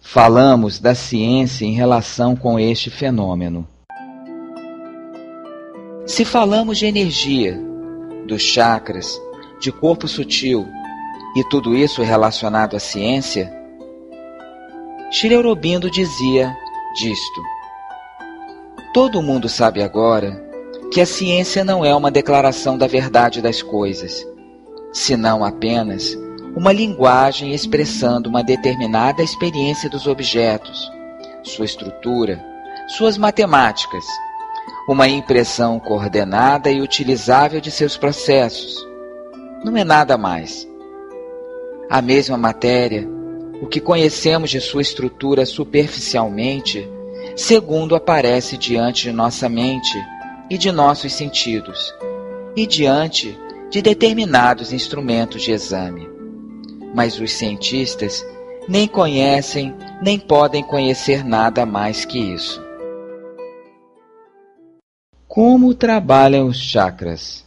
Falamos 0.00 0.78
da 0.78 0.94
ciência 0.94 1.64
em 1.64 1.72
relação 1.72 2.36
com 2.36 2.58
este 2.60 2.90
fenômeno. 2.90 3.66
Se 6.06 6.24
falamos 6.24 6.78
de 6.78 6.86
energia, 6.86 7.60
dos 8.26 8.42
chakras, 8.42 9.20
de 9.60 9.72
corpo 9.72 10.06
sutil 10.06 10.66
e 11.36 11.44
tudo 11.44 11.74
isso 11.74 12.02
relacionado 12.02 12.76
à 12.76 12.80
ciência, 12.80 13.52
Shri 15.10 15.34
Aurobindo 15.34 15.90
dizia 15.90 16.54
disto. 16.94 17.42
Todo 18.92 19.22
mundo 19.22 19.48
sabe 19.48 19.82
agora 19.82 20.44
que 20.92 21.00
a 21.00 21.06
ciência 21.06 21.64
não 21.64 21.84
é 21.84 21.94
uma 21.94 22.10
declaração 22.10 22.76
da 22.76 22.86
verdade 22.86 23.40
das 23.40 23.62
coisas, 23.62 24.26
senão 24.92 25.44
apenas 25.44 26.16
uma 26.56 26.72
linguagem 26.72 27.52
expressando 27.52 28.30
uma 28.30 28.42
determinada 28.42 29.22
experiência 29.22 29.90
dos 29.90 30.06
objetos, 30.06 30.90
sua 31.42 31.66
estrutura, 31.66 32.42
suas 32.88 33.18
matemáticas, 33.18 34.04
uma 34.88 35.08
impressão 35.08 35.78
coordenada 35.80 36.70
e 36.70 36.80
utilizável 36.80 37.60
de 37.60 37.70
seus 37.70 37.96
processos. 37.96 38.86
Não 39.64 39.76
é 39.76 39.84
nada 39.84 40.16
mais. 40.16 40.68
A 41.90 42.00
mesma 42.00 42.36
matéria 42.36 43.16
o 43.60 43.66
que 43.66 43.80
conhecemos 43.80 44.50
de 44.50 44.60
sua 44.60 44.82
estrutura 44.82 45.46
superficialmente, 45.46 46.88
segundo 47.34 47.94
aparece 47.94 48.56
diante 48.56 49.04
de 49.04 49.12
nossa 49.12 49.48
mente 49.48 49.98
e 50.50 50.58
de 50.58 50.70
nossos 50.70 51.12
sentidos, 51.12 51.94
e 52.54 52.66
diante 52.66 53.38
de 53.70 53.80
determinados 53.80 54.72
instrumentos 54.72 55.42
de 55.42 55.52
exame. 55.52 56.08
Mas 56.94 57.18
os 57.18 57.32
cientistas 57.32 58.24
nem 58.68 58.86
conhecem 58.86 59.74
nem 60.02 60.18
podem 60.18 60.62
conhecer 60.62 61.24
nada 61.24 61.64
mais 61.64 62.04
que 62.04 62.18
isso. 62.18 62.65
Como 65.36 65.74
trabalham 65.74 66.46
os 66.46 66.56
chakras? 66.56 67.44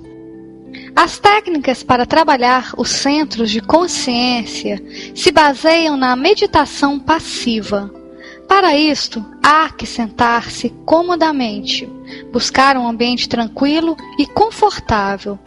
As 0.95 1.17
técnicas 1.17 1.81
para 1.81 2.05
trabalhar 2.05 2.71
os 2.77 2.87
centros 2.87 3.49
de 3.49 3.61
consciência 3.61 4.79
se 5.15 5.31
baseiam 5.31 5.97
na 5.97 6.15
meditação 6.15 6.99
passiva. 6.99 7.91
Para 8.47 8.77
isto, 8.77 9.25
há 9.41 9.71
que 9.71 9.87
sentar-se 9.87 10.69
comodamente, 10.85 11.89
buscar 12.31 12.77
um 12.77 12.87
ambiente 12.87 13.27
tranquilo 13.27 13.97
e 14.19 14.27
confortável, 14.27 15.39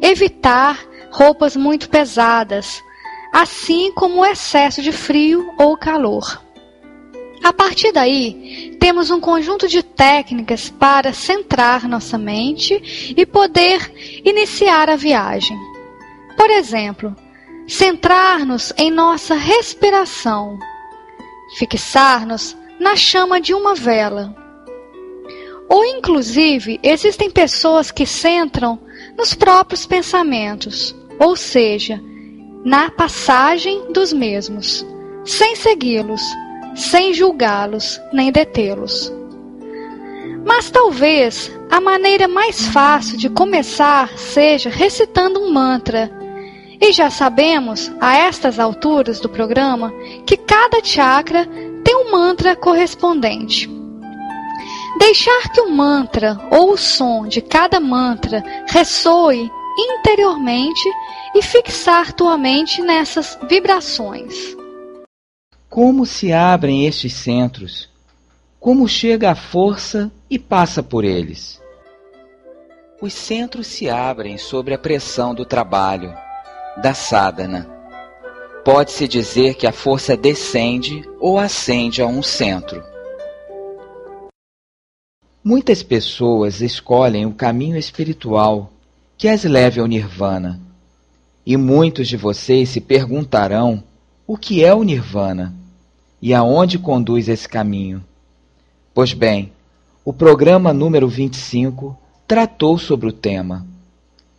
evitar 0.00 0.82
roupas 1.10 1.54
muito 1.54 1.90
pesadas, 1.90 2.82
assim 3.30 3.92
como 3.92 4.22
o 4.22 4.24
excesso 4.24 4.80
de 4.80 4.90
frio 4.90 5.52
ou 5.58 5.76
calor. 5.76 6.47
A 7.42 7.52
partir 7.52 7.92
daí, 7.92 8.76
temos 8.80 9.10
um 9.10 9.20
conjunto 9.20 9.68
de 9.68 9.82
técnicas 9.82 10.70
para 10.70 11.12
centrar 11.12 11.88
nossa 11.88 12.18
mente 12.18 13.14
e 13.16 13.24
poder 13.24 13.92
iniciar 14.24 14.90
a 14.90 14.96
viagem. 14.96 15.56
Por 16.36 16.50
exemplo, 16.50 17.14
centrar-nos 17.66 18.72
em 18.76 18.90
nossa 18.90 19.34
respiração, 19.34 20.58
fixar-nos 21.58 22.56
na 22.78 22.96
chama 22.96 23.40
de 23.40 23.54
uma 23.54 23.74
vela. 23.74 24.34
Ou, 25.68 25.84
inclusive, 25.84 26.80
existem 26.82 27.30
pessoas 27.30 27.90
que 27.90 28.06
centram 28.06 28.80
nos 29.16 29.34
próprios 29.34 29.84
pensamentos, 29.84 30.94
ou 31.18 31.36
seja, 31.36 32.00
na 32.64 32.90
passagem 32.90 33.92
dos 33.92 34.12
mesmos, 34.12 34.84
sem 35.24 35.54
segui-los 35.56 36.22
sem 36.78 37.12
julgá-los 37.12 38.00
nem 38.12 38.30
detê-los. 38.30 39.12
Mas 40.44 40.70
talvez 40.70 41.52
a 41.70 41.80
maneira 41.80 42.28
mais 42.28 42.68
fácil 42.68 43.18
de 43.18 43.28
começar 43.28 44.16
seja 44.16 44.70
recitando 44.70 45.40
um 45.40 45.52
mantra. 45.52 46.10
E 46.80 46.92
já 46.92 47.10
sabemos, 47.10 47.90
a 48.00 48.16
estas 48.16 48.58
alturas 48.58 49.18
do 49.18 49.28
programa, 49.28 49.92
que 50.24 50.36
cada 50.36 50.82
chakra 50.82 51.46
tem 51.84 51.96
um 51.96 52.12
mantra 52.12 52.54
correspondente. 52.54 53.68
Deixar 54.98 55.50
que 55.52 55.60
o 55.60 55.70
mantra 55.70 56.38
ou 56.50 56.72
o 56.72 56.76
som 56.76 57.26
de 57.26 57.40
cada 57.40 57.80
mantra 57.80 58.42
ressoe 58.68 59.50
interiormente 59.76 60.88
e 61.34 61.42
fixar 61.42 62.12
tua 62.12 62.38
mente 62.38 62.80
nessas 62.82 63.38
vibrações. 63.48 64.56
Como 65.68 66.06
se 66.06 66.32
abrem 66.32 66.86
estes 66.86 67.12
centros? 67.12 67.90
Como 68.58 68.88
chega 68.88 69.30
a 69.30 69.34
força 69.34 70.10
e 70.30 70.38
passa 70.38 70.82
por 70.82 71.04
eles? 71.04 71.60
Os 73.02 73.12
centros 73.12 73.66
se 73.66 73.88
abrem 73.88 74.38
sobre 74.38 74.72
a 74.72 74.78
pressão 74.78 75.34
do 75.34 75.44
trabalho, 75.44 76.12
da 76.78 76.94
sadhana. 76.94 77.68
Pode-se 78.64 79.06
dizer 79.06 79.54
que 79.54 79.66
a 79.66 79.72
força 79.72 80.16
descende 80.16 81.06
ou 81.20 81.38
ascende 81.38 82.00
a 82.00 82.06
um 82.06 82.22
centro. 82.22 82.82
Muitas 85.44 85.82
pessoas 85.82 86.62
escolhem 86.62 87.26
o 87.26 87.34
caminho 87.34 87.76
espiritual 87.76 88.72
que 89.18 89.28
as 89.28 89.44
leve 89.44 89.80
ao 89.80 89.86
nirvana. 89.86 90.60
E 91.44 91.56
muitos 91.58 92.08
de 92.08 92.16
vocês 92.16 92.70
se 92.70 92.80
perguntarão 92.80 93.84
o 94.28 94.36
que 94.36 94.62
é 94.62 94.74
o 94.74 94.82
nirvana 94.82 95.54
e 96.20 96.34
aonde 96.34 96.78
conduz 96.78 97.30
esse 97.30 97.48
caminho. 97.48 98.04
Pois 98.92 99.14
bem, 99.14 99.50
o 100.04 100.12
programa 100.12 100.70
número 100.70 101.08
25 101.08 101.96
tratou 102.26 102.76
sobre 102.76 103.08
o 103.08 103.12
tema. 103.12 103.66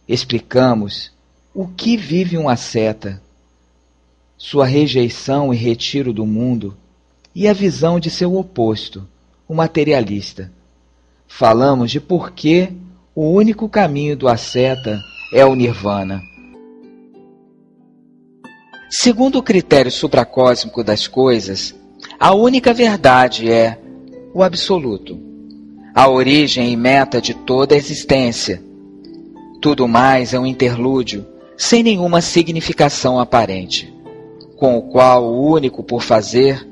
Explicamos 0.08 1.12
o 1.56 1.68
que 1.68 1.98
vive 1.98 2.38
um 2.38 2.48
asceta, 2.48 3.20
sua 4.38 4.68
rejeição 4.68 5.52
e 5.52 5.58
retiro 5.58 6.14
do 6.14 6.24
mundo 6.24 6.78
e 7.34 7.48
a 7.48 7.54
visão 7.54 8.00
de 8.00 8.12
seu 8.12 8.36
oposto, 8.36 9.08
o 9.48 9.56
materialista. 9.56 10.52
Falamos 11.28 11.90
de 11.90 12.00
por 12.00 12.32
que 12.32 12.72
o 13.16 13.32
único 13.32 13.68
caminho 13.68 14.16
do 14.16 14.28
asceta 14.28 15.02
é 15.34 15.44
o 15.44 15.56
nirvana. 15.56 16.29
Segundo 18.92 19.38
o 19.38 19.44
critério 19.44 19.92
supracósmico 19.92 20.84
das 20.84 21.08
coisas, 21.08 21.76
a 22.20 22.34
única 22.34 22.74
verdade 22.74 23.52
é 23.52 23.78
o 24.34 24.42
absoluto, 24.42 25.20
a 25.94 26.10
origem 26.10 26.74
e 26.74 26.76
meta 26.76 27.22
de 27.22 27.36
toda 27.36 27.76
a 27.76 27.78
existência. 27.78 28.64
Tudo 29.62 29.88
mais 29.88 30.34
é 30.34 30.40
um 30.40 30.46
interlúdio 30.46 31.24
sem 31.56 31.84
nenhuma 31.84 32.20
significação 32.20 33.20
aparente, 33.20 33.94
com 34.58 34.76
o 34.76 34.82
qual 34.82 35.24
o 35.24 35.52
único 35.52 35.84
por 35.84 36.02
fazer, 36.02 36.68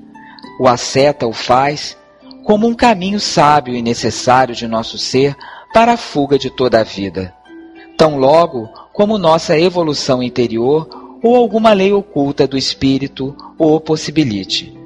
o 0.60 0.68
asceta 0.68 1.28
o 1.28 1.34
faz, 1.34 1.96
como 2.44 2.66
um 2.66 2.74
caminho 2.74 3.20
sábio 3.20 3.76
e 3.76 3.82
necessário 3.82 4.56
de 4.56 4.68
nosso 4.68 4.98
ser 4.98 5.36
para 5.72 5.94
a 5.94 5.98
fuga 5.98 6.40
de 6.40 6.50
toda 6.50 6.80
a 6.80 6.84
vida, 6.84 7.32
tão 7.96 8.18
logo 8.18 8.68
como 8.92 9.20
nossa 9.20 9.60
evolução 9.60 10.24
interior 10.24 11.07
ou 11.22 11.36
alguma 11.36 11.74
lei 11.74 11.92
oculta 11.92 12.48
do 12.48 12.58
espírito 12.58 13.36
o 13.58 13.80
possibilite. 13.80 14.78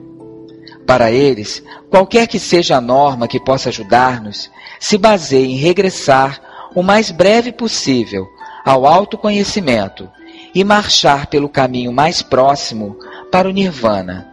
Para 0.85 1.11
eles, 1.11 1.63
qualquer 1.89 2.27
que 2.27 2.39
seja 2.39 2.77
a 2.77 2.81
norma 2.81 3.27
que 3.27 3.39
possa 3.39 3.69
ajudar-nos, 3.69 4.49
se 4.79 4.97
baseia 4.97 5.45
em 5.45 5.55
regressar 5.55 6.41
o 6.75 6.81
mais 6.81 7.11
breve 7.11 7.51
possível 7.51 8.27
ao 8.65 8.85
autoconhecimento 8.85 10.09
e 10.53 10.63
marchar 10.63 11.27
pelo 11.27 11.49
caminho 11.49 11.91
mais 11.91 12.21
próximo 12.21 12.97
para 13.31 13.47
o 13.47 13.51
nirvana, 13.51 14.27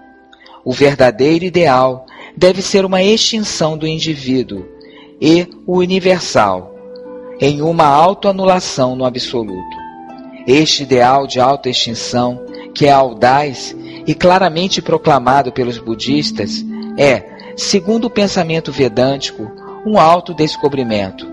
O 0.64 0.72
verdadeiro 0.72 1.44
ideal 1.44 2.04
deve 2.36 2.60
ser 2.60 2.84
uma 2.84 3.02
extinção 3.02 3.78
do 3.78 3.86
indivíduo 3.86 4.66
e 5.20 5.48
o 5.66 5.78
universal, 5.78 6.74
em 7.40 7.62
uma 7.62 7.86
autoanulação 7.86 8.94
no 8.94 9.04
absoluto. 9.04 9.87
Este 10.48 10.82
ideal 10.82 11.26
de 11.26 11.38
autoextinção, 11.38 12.40
que 12.74 12.86
é 12.86 12.90
audaz 12.90 13.76
e 14.06 14.14
claramente 14.14 14.80
proclamado 14.80 15.52
pelos 15.52 15.76
budistas, 15.76 16.64
é, 16.96 17.52
segundo 17.54 18.06
o 18.06 18.10
pensamento 18.10 18.72
vedântico, 18.72 19.52
um 19.84 19.98
autodescobrimento. 19.98 21.30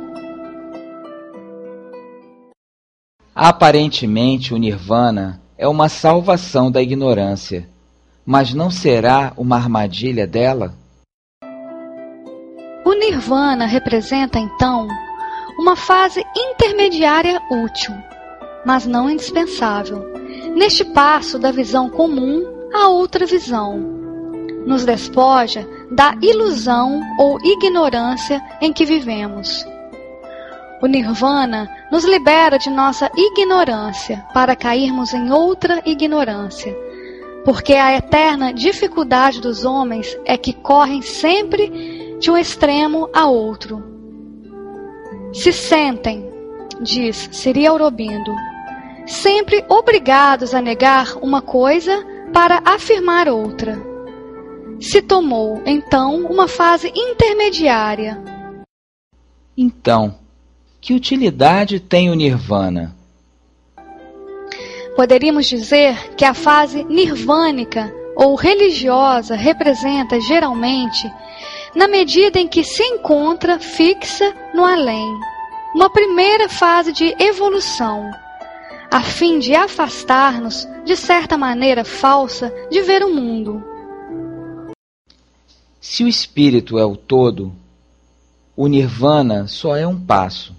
Aparentemente, 3.33 4.53
o 4.53 4.57
nirvana 4.57 5.41
é 5.57 5.65
uma 5.65 5.87
salvação 5.87 6.69
da 6.69 6.81
ignorância, 6.81 7.69
mas 8.25 8.53
não 8.53 8.69
será 8.69 9.31
uma 9.37 9.55
armadilha 9.55 10.27
dela? 10.27 10.73
O 12.83 12.93
nirvana 12.93 13.65
representa, 13.65 14.37
então, 14.39 14.89
uma 15.57 15.77
fase 15.77 16.21
intermediária 16.35 17.41
útil, 17.49 17.93
mas 18.65 18.85
não 18.85 19.09
indispensável, 19.09 20.05
neste 20.55 20.83
passo 20.83 21.37
da 21.37 21.51
visão 21.51 21.89
comum 21.89 22.43
a 22.73 22.89
outra 22.89 23.25
visão. 23.25 23.77
Nos 24.65 24.83
despoja 24.83 25.67
da 25.91 26.15
ilusão 26.21 26.99
ou 27.19 27.39
ignorância 27.43 28.41
em 28.59 28.73
que 28.73 28.85
vivemos. 28.85 29.65
O 30.81 30.87
Nirvana 30.87 31.69
nos 31.91 32.03
libera 32.03 32.57
de 32.57 32.69
nossa 32.69 33.09
ignorância 33.15 34.25
para 34.33 34.55
cairmos 34.55 35.13
em 35.13 35.31
outra 35.31 35.81
ignorância, 35.85 36.75
porque 37.45 37.73
a 37.73 37.95
eterna 37.95 38.51
dificuldade 38.51 39.39
dos 39.39 39.63
homens 39.63 40.17
é 40.25 40.35
que 40.35 40.51
correm 40.51 41.01
sempre 41.01 42.17
de 42.19 42.31
um 42.31 42.37
extremo 42.37 43.07
a 43.13 43.27
outro 43.27 43.95
se 45.35 45.51
sentem, 45.51 46.25
diz 46.79 47.27
Siri 47.29 47.67
Aurobindo, 47.67 48.33
sempre 49.05 49.63
obrigados 49.69 50.53
a 50.53 50.61
negar 50.61 51.17
uma 51.17 51.41
coisa 51.41 52.05
para 52.33 52.61
afirmar 52.65 53.27
outra. 53.29 53.77
Se 54.79 55.01
tomou, 55.01 55.61
então, 55.65 56.25
uma 56.25 56.47
fase 56.47 56.91
intermediária. 56.95 58.21
Então, 59.57 60.15
que 60.81 60.93
utilidade 60.93 61.79
tem 61.79 62.09
o 62.09 62.13
nirvana? 62.13 62.95
Poderíamos 64.95 65.45
dizer 65.47 66.15
que 66.15 66.25
a 66.25 66.33
fase 66.33 66.83
nirvânica 66.85 67.93
ou 68.15 68.35
religiosa 68.35 69.35
representa 69.35 70.19
geralmente 70.21 71.11
na 71.75 71.87
medida 71.87 72.39
em 72.39 72.47
que 72.47 72.63
se 72.63 72.81
encontra 72.83 73.59
fixa 73.59 74.33
no 74.53 74.63
além, 74.63 75.13
uma 75.75 75.89
primeira 75.89 76.47
fase 76.47 76.93
de 76.93 77.13
evolução, 77.19 78.09
a 78.95 79.01
fim 79.01 79.39
de 79.39 79.53
afastar-nos, 79.53 80.65
de 80.85 80.95
certa 80.95 81.37
maneira 81.37 81.83
falsa, 81.83 82.49
de 82.71 82.81
ver 82.81 83.03
o 83.03 83.13
mundo. 83.13 83.61
Se 85.81 86.05
o 86.05 86.07
espírito 86.07 86.79
é 86.79 86.85
o 86.85 86.95
todo, 86.95 87.51
o 88.55 88.67
nirvana 88.67 89.49
só 89.49 89.75
é 89.75 89.85
um 89.85 89.99
passo. 89.99 90.55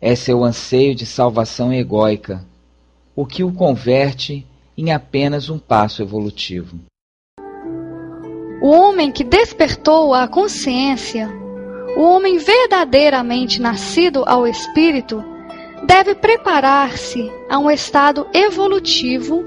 É 0.00 0.16
seu 0.16 0.42
anseio 0.42 0.96
de 0.96 1.06
salvação 1.06 1.72
egóica, 1.72 2.44
o 3.14 3.24
que 3.24 3.44
o 3.44 3.52
converte 3.52 4.44
em 4.76 4.90
apenas 4.90 5.48
um 5.48 5.60
passo 5.60 6.02
evolutivo. 6.02 6.80
O 8.60 8.70
homem 8.70 9.12
que 9.12 9.22
despertou 9.22 10.12
a 10.12 10.26
consciência, 10.26 11.30
o 11.96 12.02
homem 12.02 12.38
verdadeiramente 12.38 13.62
nascido 13.62 14.24
ao 14.26 14.44
espírito, 14.44 15.33
deve 15.84 16.14
preparar-se 16.14 17.30
a 17.48 17.58
um 17.58 17.70
estado 17.70 18.26
evolutivo 18.32 19.44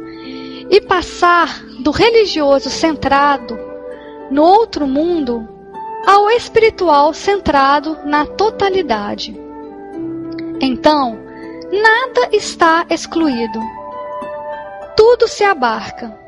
e 0.70 0.80
passar 0.82 1.64
do 1.80 1.92
religioso 1.92 2.70
centrado 2.70 3.58
no 4.30 4.44
outro 4.44 4.88
mundo 4.88 5.48
ao 6.06 6.30
espiritual 6.30 7.14
centrado 7.14 7.98
na 8.06 8.26
totalidade. 8.26 9.36
Então, 10.62 11.18
nada 11.72 12.30
está 12.32 12.86
excluído. 12.90 13.60
Tudo 14.96 15.28
se 15.28 15.44
abarca. 15.44 16.27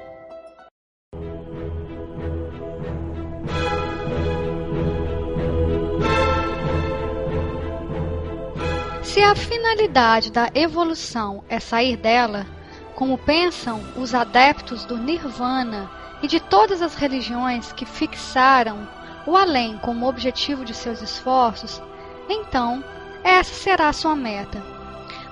Se 9.19 9.23
a 9.23 9.35
finalidade 9.35 10.31
da 10.31 10.49
evolução 10.55 11.43
é 11.49 11.59
sair 11.59 11.97
dela, 11.97 12.47
como 12.95 13.17
pensam 13.17 13.83
os 13.97 14.15
adeptos 14.15 14.85
do 14.85 14.97
Nirvana 14.97 15.91
e 16.23 16.27
de 16.27 16.39
todas 16.39 16.81
as 16.81 16.95
religiões 16.95 17.73
que 17.73 17.85
fixaram 17.85 18.87
o 19.27 19.35
além 19.35 19.77
como 19.79 20.07
objetivo 20.07 20.63
de 20.63 20.73
seus 20.73 21.01
esforços, 21.01 21.81
então 22.29 22.81
essa 23.21 23.53
será 23.53 23.91
sua 23.91 24.15
meta. 24.15 24.63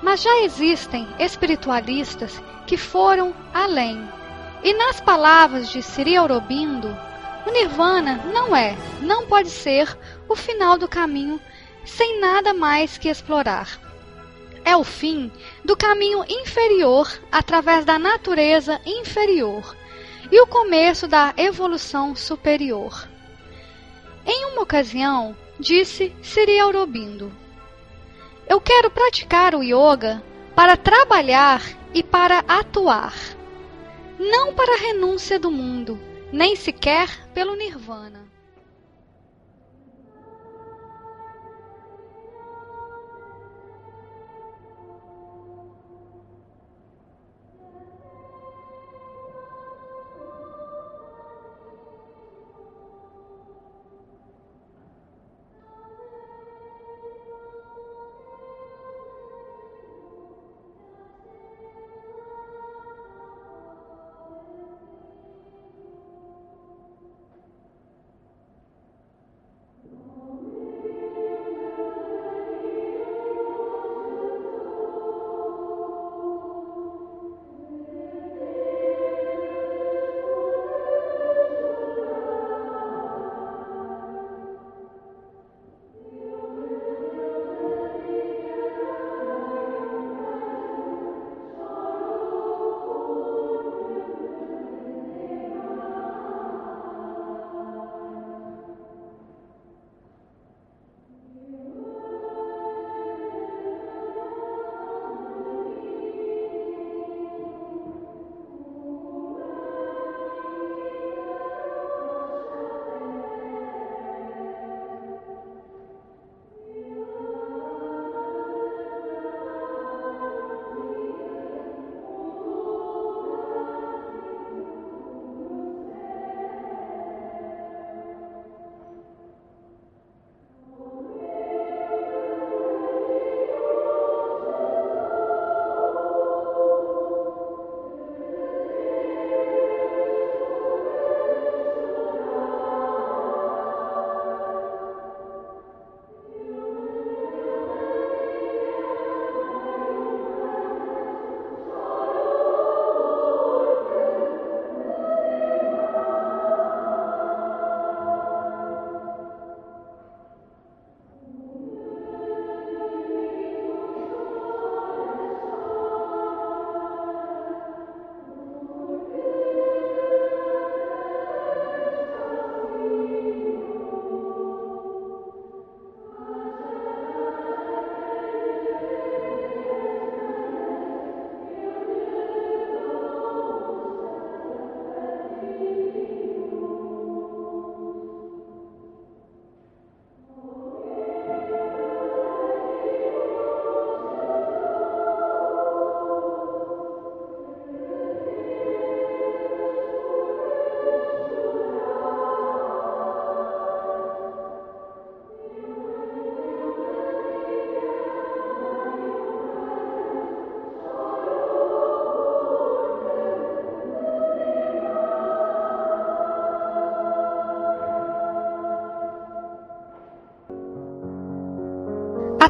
Mas 0.04 0.22
já 0.22 0.38
existem 0.40 1.08
espiritualistas 1.18 2.44
que 2.66 2.76
foram 2.76 3.34
além. 3.54 4.06
E 4.66 4.74
nas 4.74 5.00
palavras 5.00 5.70
de 5.70 5.82
Sri 5.82 6.18
Aurobindo, 6.18 6.90
o 7.46 7.52
Nirvana 7.52 8.22
não 8.34 8.54
é, 8.54 8.76
não 9.00 9.28
pode 9.28 9.50
ser 9.50 9.98
o 10.28 10.36
final 10.36 10.78
do 10.78 10.90
caminho 10.90 11.40
sem 11.88 12.20
nada 12.20 12.54
mais 12.54 12.98
que 12.98 13.10
explorar. 13.10 13.80
É 14.64 14.76
o 14.76 14.84
fim 14.84 15.32
do 15.64 15.78
caminho 15.78 16.26
inferior 16.28 17.10
através 17.32 17.86
da 17.86 17.98
natureza 17.98 18.82
inferior 18.86 19.76
e 20.30 20.42
o 20.42 20.46
começo 20.46 21.08
da 21.08 21.34
evolução 21.38 22.16
superior. 22.16 23.08
Em 24.26 24.46
uma 24.52 24.62
ocasião, 24.62 25.36
disse 25.58 26.14
Sri 26.22 26.60
Aurobindo: 26.60 27.32
Eu 28.48 28.60
quero 28.60 28.92
praticar 28.92 29.56
o 29.56 29.64
yoga 29.64 30.22
para 30.54 30.76
trabalhar 30.76 31.62
e 31.94 32.04
para 32.04 32.40
atuar, 32.40 33.16
não 34.20 34.54
para 34.54 34.74
a 34.74 34.80
renúncia 34.80 35.40
do 35.40 35.50
mundo, 35.50 35.98
nem 36.32 36.58
sequer 36.58 37.30
pelo 37.34 37.56
nirvana. 37.56 38.27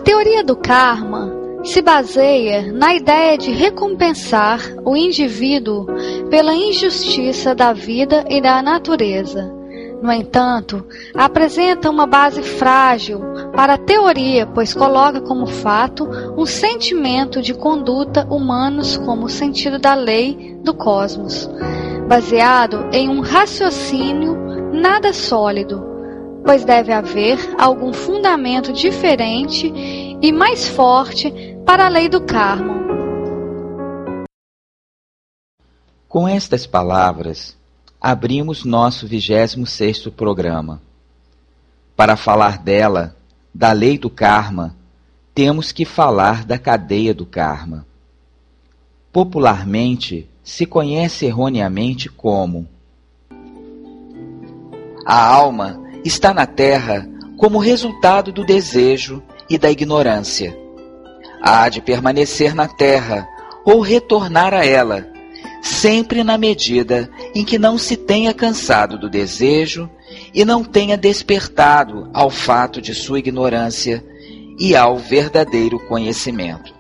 Teoria 0.08 0.42
do 0.42 0.56
karma 0.56 1.30
se 1.66 1.82
baseia 1.82 2.72
na 2.72 2.96
ideia 2.96 3.38
de 3.38 3.52
recompensar 3.52 4.62
o 4.86 4.96
indivíduo 4.96 5.86
pela 6.30 6.56
injustiça 6.56 7.54
da 7.54 7.74
vida 7.74 8.24
e 8.30 8.40
da 8.40 8.62
natureza. 8.62 9.54
No 10.02 10.10
entanto, 10.14 10.86
apresenta 11.14 11.90
uma 11.90 12.08
base 12.08 12.42
frágil 12.42 13.20
para 13.54 13.74
a 13.74 13.78
teoria, 13.78 14.48
pois 14.48 14.74
coloca 14.74 15.20
como 15.20 15.46
fato 15.46 16.08
um 16.38 16.46
sentimento 16.46 17.42
de 17.42 17.54
conduta 17.54 18.26
humanos 18.30 18.96
como 18.96 19.26
o 19.26 19.30
sentido 19.30 19.78
da 19.78 19.94
lei 19.94 20.58
do 20.64 20.74
cosmos, 20.74 21.50
baseado 22.08 22.88
em 22.94 23.10
um 23.10 23.20
raciocínio 23.20 24.38
nada 24.72 25.12
sólido, 25.12 25.98
pois 26.48 26.64
deve 26.64 26.94
haver 26.94 27.38
algum 27.58 27.92
fundamento 27.92 28.72
diferente 28.72 29.70
e 30.22 30.32
mais 30.32 30.68
forte 30.68 31.32
para 31.66 31.86
a 31.86 31.90
lei 31.90 32.10
do 32.10 32.22
karma. 32.22 32.76
Com 36.08 36.28
estas 36.28 36.66
palavras, 36.66 37.56
abrimos 38.02 38.64
nosso 38.64 39.08
26 39.08 40.08
programa. 40.08 40.82
Para 41.96 42.16
falar 42.16 42.58
dela, 42.58 43.16
da 43.54 43.72
lei 43.72 43.98
do 43.98 44.10
karma, 44.10 44.76
temos 45.34 45.72
que 45.72 45.86
falar 45.86 46.46
da 46.46 46.58
cadeia 46.58 47.14
do 47.14 47.26
karma. 47.26 47.86
Popularmente, 49.12 50.30
se 50.44 50.66
conhece 50.66 51.26
erroneamente 51.26 52.10
como 52.10 52.68
a 55.06 55.26
alma 55.26 55.82
está 56.04 56.34
na 56.34 56.46
terra 56.46 57.08
como 57.38 57.60
resultado 57.60 58.32
do 58.32 58.44
desejo 58.44 59.24
e 59.50 59.58
da 59.58 59.72
ignorância. 59.72 60.58
Há 61.42 61.70
de 61.70 61.82
permanecer 61.82 62.56
na 62.56 62.68
terra 62.68 63.28
ou 63.66 63.82
retornar 63.82 64.54
a 64.54 64.66
ela 64.66 65.08
sempre 65.62 66.24
na 66.24 66.38
medida 66.38 67.10
em 67.36 67.44
que 67.44 67.60
não 67.60 67.78
se 67.78 67.98
tenha 67.98 68.34
cansado 68.34 68.98
do 68.98 69.10
desejo 69.10 69.90
e 70.34 70.46
não 70.46 70.64
tenha 70.64 70.98
despertado 70.98 72.10
ao 72.14 72.30
fato 72.30 72.82
de 72.82 72.94
sua 72.94 73.20
ignorância 73.20 74.04
e 74.60 74.76
ao 74.76 74.98
verdadeiro 74.98 75.80
conhecimento. 75.88 76.74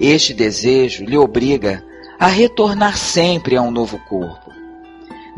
Este 0.00 0.34
desejo 0.34 1.04
lhe 1.04 1.16
obriga 1.16 1.84
a 2.18 2.26
retornar 2.26 2.98
sempre 2.98 3.56
a 3.56 3.62
um 3.62 3.70
novo 3.70 3.98
corpo. 4.08 4.50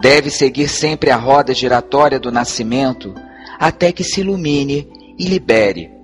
Deve 0.01 0.31
seguir 0.31 0.69
sempre 0.69 1.11
a 1.11 1.17
roda 1.17 1.53
giratória 1.53 2.19
do 2.19 2.33
nascimento 2.33 3.15
até 3.59 3.93
que 3.93 4.03
se 4.03 4.21
ilumine 4.21 4.89
e 5.19 5.27
libere. 5.27 6.00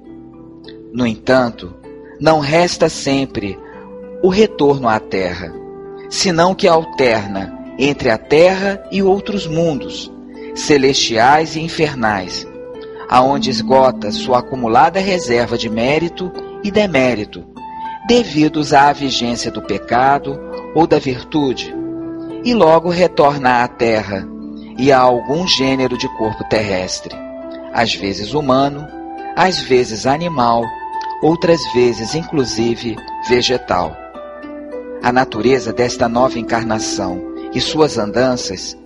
No 0.93 1.07
entanto, 1.07 1.75
não 2.21 2.41
resta 2.41 2.89
sempre 2.89 3.59
o 4.23 4.29
retorno 4.29 4.89
à 4.89 4.99
terra 4.99 5.53
senão 6.09 6.55
que 6.55 6.69
alterna 6.69 7.53
entre 7.79 8.11
a 8.11 8.19
terra 8.19 8.83
e 8.91 9.03
outros 9.03 9.47
mundos, 9.47 10.11
celestiais 10.55 11.57
e 11.57 11.61
infernais, 11.61 12.47
aonde 13.09 13.51
esgota 13.51 14.11
sua 14.11 14.39
acumulada 14.39 14.99
reserva 14.99 15.59
de 15.59 15.69
mérito 15.69 16.33
e 16.63 16.71
demérito, 16.71 17.45
devidos 18.09 18.73
à 18.73 18.93
vigência 18.93 19.51
do 19.51 19.61
pecado 19.63 20.39
ou 20.75 20.87
da 20.87 20.99
virtude, 20.99 21.75
e 22.45 22.55
logo 22.55 22.89
retorna 22.89 23.63
à 23.63 23.69
terra 23.69 24.27
e 24.79 24.93
a 24.93 24.99
algum 24.99 25.47
gênero 25.47 25.99
de 25.99 26.09
corpo 26.17 26.45
terrestre, 26.49 27.15
às 27.73 27.95
vezes 27.95 28.33
humano, 28.33 28.87
às 29.37 29.61
vezes 29.61 30.07
animal, 30.07 30.65
outras 31.23 31.61
vezes 31.73 32.15
inclusive 32.15 32.97
vegetal 33.29 33.97
a 35.07 35.13
natureza 35.13 35.73
desta 35.73 36.09
nova 36.09 36.37
encarnação 36.37 37.23
e 37.55 37.61
suas 37.61 37.97
andanças 37.97 38.77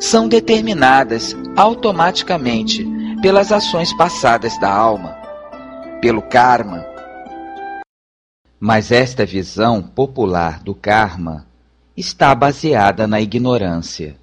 são 0.00 0.26
determinadas 0.26 1.36
automaticamente 1.56 2.84
pelas 3.22 3.52
ações 3.52 3.96
passadas 3.96 4.58
da 4.58 4.72
alma, 4.72 5.16
pelo 6.00 6.20
karma. 6.20 6.84
Mas 8.58 8.90
esta 8.90 9.24
visão 9.24 9.80
popular 9.80 10.60
do 10.64 10.74
karma 10.74 11.46
está 11.96 12.34
baseada 12.34 13.06
na 13.06 13.20
ignorância. 13.20 14.16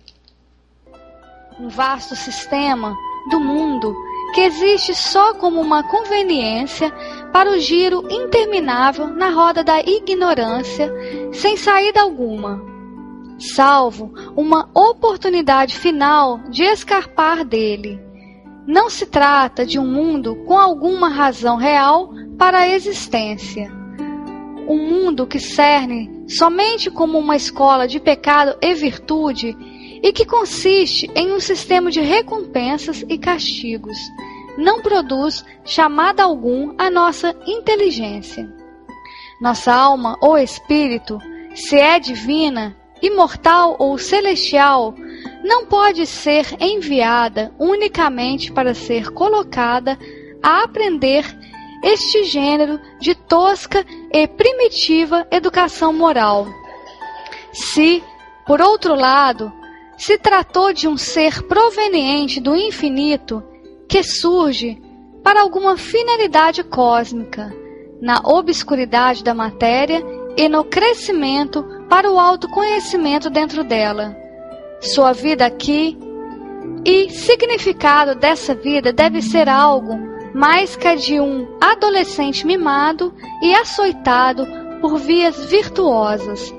Um 1.58 1.70
vasto 1.70 2.18
sistema 2.18 2.94
do 3.32 3.40
mundo 3.40 3.96
que 4.36 4.42
existe 4.42 4.94
só 4.94 5.34
como 5.36 5.62
uma 5.62 5.82
conveniência 5.84 6.92
para 7.32 7.50
o 7.50 7.58
giro 7.58 8.06
interminável 8.12 9.08
na 9.08 9.30
roda 9.30 9.64
da 9.64 9.80
ignorância, 9.80 10.94
sem 11.32 11.56
saída 11.56 12.02
alguma, 12.02 12.62
salvo 13.40 14.14
uma 14.36 14.70
oportunidade 14.74 15.80
final 15.80 16.40
de 16.50 16.64
escapar 16.64 17.46
dele. 17.46 17.98
Não 18.68 18.90
se 18.90 19.06
trata 19.06 19.66
de 19.66 19.80
um 19.80 19.88
mundo 19.88 20.36
com 20.46 20.60
alguma 20.60 21.08
razão 21.08 21.56
real 21.56 22.12
para 22.38 22.60
a 22.60 22.68
existência. 22.68 23.72
Um 24.68 24.86
mundo 24.86 25.26
que 25.26 25.40
cerne 25.40 26.26
somente 26.28 26.92
como 26.92 27.18
uma 27.18 27.38
escola 27.38 27.88
de 27.88 28.02
pecado 28.02 28.58
e 28.62 28.74
virtude 28.74 29.56
e 30.06 30.14
que 30.14 30.24
consiste 30.24 31.10
em 31.16 31.34
um 31.34 31.40
sistema 31.40 31.90
de 31.90 32.00
recompensas 32.00 33.04
e 33.10 33.18
castigos, 33.18 33.98
não 34.56 34.80
produz 34.80 35.44
chamada 35.66 36.22
algum 36.22 36.76
à 36.78 36.92
nossa 36.92 37.36
inteligência. 37.48 38.48
Nossa 39.42 39.74
alma 39.74 40.16
ou 40.22 40.38
espírito, 40.38 41.18
se 41.56 41.76
é 41.76 42.00
divina, 42.00 42.78
imortal 43.02 43.78
ou 43.80 43.98
celestial, 43.98 44.94
não 45.44 45.66
pode 45.66 46.06
ser 46.06 46.56
enviada 46.60 47.52
unicamente 47.58 48.52
para 48.52 48.76
ser 48.76 49.10
colocada 49.10 49.98
a 50.44 50.62
aprender 50.66 51.26
este 51.84 52.26
gênero 52.26 52.80
de 53.00 53.16
tosca 53.16 53.84
e 54.14 54.28
primitiva 54.28 55.26
educação 55.32 55.92
moral. 55.92 56.46
Se, 57.52 58.04
por 58.46 58.62
outro 58.62 58.94
lado, 58.94 59.52
se 59.98 60.18
tratou 60.18 60.74
de 60.74 60.88
um 60.88 60.98
ser 60.98 61.44
proveniente 61.44 62.40
do 62.40 62.56
infinito 62.56 63.44
que 63.88 64.04
surge 64.04 64.82
para 65.24 65.42
alguma 65.42 65.78
finalidade 65.78 66.64
cósmica, 66.64 67.54
na 68.02 68.20
obscuridade 68.24 69.24
da 69.24 69.34
matéria 69.34 70.04
e 70.38 70.50
no 70.50 70.64
crescimento 70.64 71.66
para 71.90 72.12
o 72.12 72.20
autoconhecimento 72.20 73.30
dentro 73.30 73.64
dela. 73.64 74.16
Sua 74.82 75.14
vida 75.14 75.46
aqui 75.46 75.98
e 76.84 77.10
significado 77.10 78.16
dessa 78.16 78.54
vida 78.54 78.92
deve 78.92 79.22
ser 79.22 79.48
algo 79.48 79.98
mais 80.34 80.76
que 80.76 80.88
a 80.88 80.96
de 80.96 81.20
um 81.20 81.48
adolescente 81.62 82.46
mimado 82.46 83.14
e 83.42 83.56
açoitado 83.56 84.46
por 84.82 84.98
vias 84.98 85.46
virtuosas 85.46 86.54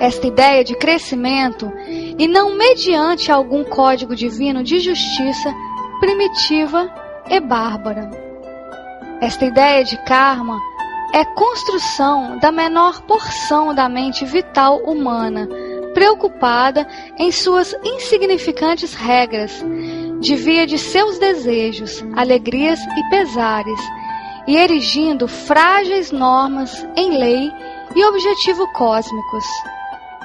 esta 0.00 0.26
ideia 0.26 0.64
de 0.64 0.74
crescimento 0.74 1.70
e 2.18 2.26
não 2.26 2.56
mediante 2.56 3.30
algum 3.30 3.62
código 3.62 4.16
divino 4.16 4.64
de 4.64 4.80
justiça 4.80 5.54
primitiva 6.00 6.90
e 7.28 7.38
bárbara. 7.38 8.10
Esta 9.20 9.44
ideia 9.44 9.84
de 9.84 10.02
karma 10.04 10.58
é 11.12 11.22
construção 11.24 12.38
da 12.38 12.50
menor 12.50 13.02
porção 13.02 13.74
da 13.74 13.90
mente 13.90 14.24
vital 14.24 14.78
humana, 14.78 15.46
preocupada 15.92 16.88
em 17.18 17.30
suas 17.30 17.76
insignificantes 17.84 18.94
regras, 18.94 19.62
de 20.18 20.34
via 20.34 20.66
de 20.66 20.78
seus 20.78 21.18
desejos, 21.18 22.02
alegrias 22.16 22.80
e 22.80 23.10
pesares, 23.10 23.80
e 24.46 24.56
erigindo 24.56 25.28
frágeis 25.28 26.10
normas 26.10 26.86
em 26.96 27.18
lei 27.18 27.52
e 27.94 28.04
objetivo 28.04 28.66
cósmicos. 28.72 29.44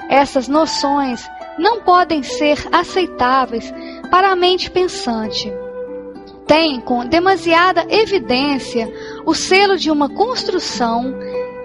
Essas 0.08 0.46
noções 0.46 1.28
não 1.58 1.80
podem 1.80 2.22
ser 2.22 2.58
aceitáveis 2.72 3.72
para 4.10 4.30
a 4.30 4.36
mente 4.36 4.70
pensante. 4.70 5.52
Tem 6.46 6.80
com 6.80 7.04
demasiada 7.04 7.86
evidência 7.88 8.92
o 9.24 9.34
selo 9.34 9.76
de 9.76 9.90
uma 9.90 10.08
construção 10.08 11.12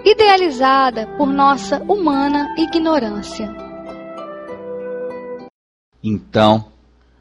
idealizada 0.04 1.06
por 1.16 1.28
nossa 1.28 1.80
humana 1.84 2.52
ignorância. 2.58 3.48
Então, 6.02 6.64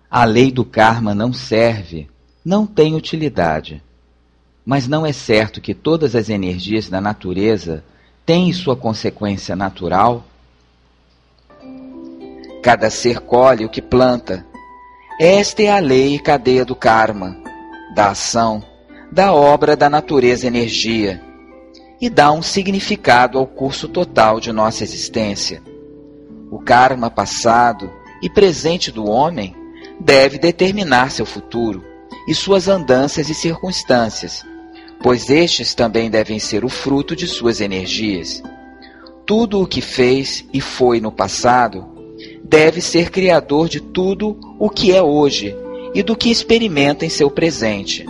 a 0.10 0.26
lei 0.26 0.52
do 0.52 0.66
karma 0.66 1.14
não 1.14 1.32
serve, 1.32 2.10
não 2.44 2.66
tem 2.66 2.96
utilidade. 2.96 3.84
Mas 4.66 4.88
não 4.88 5.06
é 5.06 5.14
certo 5.14 5.62
que 5.62 5.76
todas 5.76 6.16
as 6.16 6.30
energias 6.30 6.90
da 6.90 7.00
natureza 7.00 7.84
têm 8.26 8.52
sua 8.52 8.76
consequência 8.76 9.56
natural 9.56 10.26
Cada 12.62 12.92
ser 12.92 13.22
colhe 13.22 13.66
o 13.66 13.70
que 13.70 13.82
planta. 13.82 14.46
Esta 15.20 15.64
é 15.64 15.70
a 15.70 15.80
lei 15.80 16.16
e 16.16 16.20
cadeia 16.20 16.64
do 16.64 16.76
karma, 16.76 17.36
da 17.96 18.10
ação, 18.10 18.64
da 19.12 19.34
obra 19.34 19.76
da 19.76 19.90
natureza 19.90 20.46
energia 20.46 21.22
e 22.00 22.10
dá 22.10 22.32
um 22.32 22.42
significado 22.42 23.38
ao 23.38 23.46
curso 23.46 23.88
total 23.88 24.40
de 24.40 24.52
nossa 24.52 24.84
existência. 24.84 25.62
O 26.52 26.60
karma 26.60 27.10
passado 27.10 27.92
e 28.22 28.30
presente 28.30 28.92
do 28.92 29.06
homem 29.06 29.56
deve 30.00 30.40
determinar 30.40 31.12
seu 31.12 31.26
futuro 31.26 31.84
e 32.28 32.34
suas 32.34 32.68
andanças 32.68 33.30
e 33.30 33.34
circunstâncias, 33.34 34.44
pois 35.02 35.30
estes 35.30 35.74
também 35.76 36.10
devem 36.10 36.40
ser 36.40 36.64
o 36.66 36.70
fruto 36.70 37.16
de 37.16 37.28
suas 37.28 37.62
energias. 37.62 38.42
Tudo 39.26 39.62
o 39.62 39.68
que 39.68 39.82
fez 39.82 40.46
e 40.54 40.62
foi 40.62 41.00
no 41.00 41.12
passado 41.12 42.01
deve 42.44 42.82
ser 42.82 43.10
criador 43.10 43.70
de 43.70 43.80
tudo 43.80 44.38
o 44.60 44.70
que 44.70 44.94
é 44.94 45.02
hoje 45.02 45.56
e 45.94 46.02
do 46.02 46.16
que 46.16 46.30
experimenta 46.30 47.06
em 47.06 47.10
seu 47.10 47.30
presente. 47.30 48.06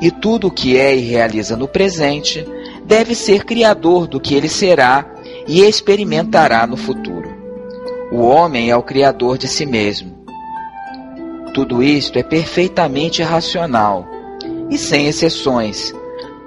E 0.00 0.10
tudo 0.10 0.48
o 0.48 0.50
que 0.50 0.76
é 0.76 0.94
e 0.94 1.00
realiza 1.00 1.56
no 1.56 1.68
presente 1.68 2.46
deve 2.84 3.14
ser 3.14 3.44
criador 3.44 4.06
do 4.06 4.20
que 4.20 4.34
ele 4.34 4.48
será 4.48 5.06
e 5.46 5.60
experimentará 5.60 6.66
no 6.66 6.76
futuro. 6.76 7.30
O 8.10 8.22
homem 8.22 8.70
é 8.70 8.76
o 8.76 8.82
criador 8.82 9.38
de 9.38 9.46
si 9.46 9.64
mesmo. 9.64 10.18
Tudo 11.54 11.82
isto 11.82 12.18
é 12.18 12.22
perfeitamente 12.22 13.22
racional 13.22 14.06
e 14.70 14.78
sem 14.78 15.06
exceções, 15.06 15.92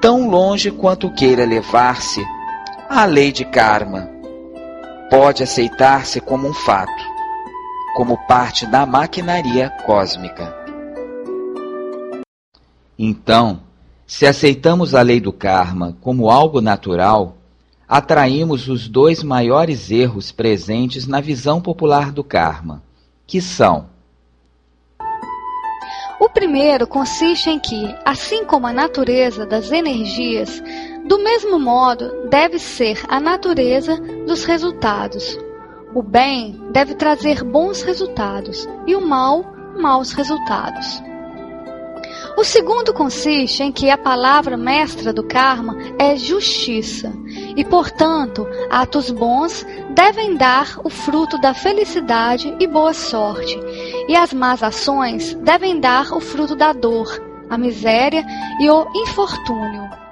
tão 0.02 0.30
longe 0.30 0.72
quanto 0.72 1.14
queira 1.14 1.46
levar-se 1.46 2.22
a 2.90 3.06
lei 3.06 3.32
de 3.32 3.46
karma. 3.46 4.10
Pode 5.10 5.44
aceitar-se 5.44 6.20
como 6.20 6.48
um 6.48 6.54
fato, 6.54 7.13
como 7.96 8.18
parte 8.28 8.66
da 8.66 8.86
maquinaria 8.86 9.70
cósmica. 9.86 10.56
Então, 12.98 13.62
se 14.06 14.26
aceitamos 14.26 14.94
a 14.94 15.02
lei 15.02 15.20
do 15.20 15.34
karma 15.34 15.98
como 16.02 16.30
algo 16.30 16.62
natural, 16.62 17.38
atraímos 17.88 18.68
os 18.68 18.88
dois 18.88 19.24
maiores 19.24 19.92
erros 19.92 20.32
presentes 20.32 21.08
na 21.08 21.20
visão 21.20 21.62
popular 21.62 22.12
do 22.12 22.24
karma, 22.24 22.84
que 23.26 23.42
são: 23.42 23.88
o 26.20 26.30
primeiro 26.30 26.88
consiste 26.88 27.50
em 27.50 27.60
que, 27.60 27.94
assim 28.06 28.46
como 28.46 28.66
a 28.66 28.72
natureza 28.72 29.46
das 29.46 29.72
energias, 29.72 30.64
do 31.06 31.20
mesmo 31.20 31.60
modo 31.60 32.30
deve 32.30 32.60
ser 32.60 33.02
a 33.10 33.20
natureza 33.20 33.98
dos 34.26 34.46
resultados. 34.46 35.38
O 35.96 36.02
bem 36.02 36.60
deve 36.72 36.96
trazer 36.96 37.44
bons 37.44 37.84
resultados 37.84 38.68
e 38.88 38.96
o 38.96 39.02
mal, 39.02 39.46
maus 39.80 40.12
resultados. 40.12 41.02
O 42.36 42.44
segundo 42.44 42.92
consiste 42.94 43.62
em 43.62 43.72
que 43.72 43.92
a 43.92 43.98
palavra 43.98 44.58
mestra 44.58 45.14
do 45.14 45.24
karma 45.24 45.78
é 46.00 46.16
justiça, 46.16 47.14
e, 47.56 47.64
portanto, 47.64 48.48
atos 48.72 49.12
bons 49.12 49.64
devem 49.92 50.36
dar 50.36 50.80
o 50.84 50.90
fruto 50.90 51.38
da 51.38 51.54
felicidade 51.54 52.56
e 52.60 52.66
boa 52.66 52.94
sorte, 52.94 53.60
e 54.08 54.16
as 54.16 54.34
más 54.34 54.64
ações 54.64 55.36
devem 55.36 55.80
dar 55.80 56.12
o 56.12 56.20
fruto 56.20 56.56
da 56.56 56.74
dor, 56.74 57.08
a 57.52 57.58
miséria 57.58 58.26
e 58.60 58.68
o 58.68 58.88
infortúnio. 58.96 60.03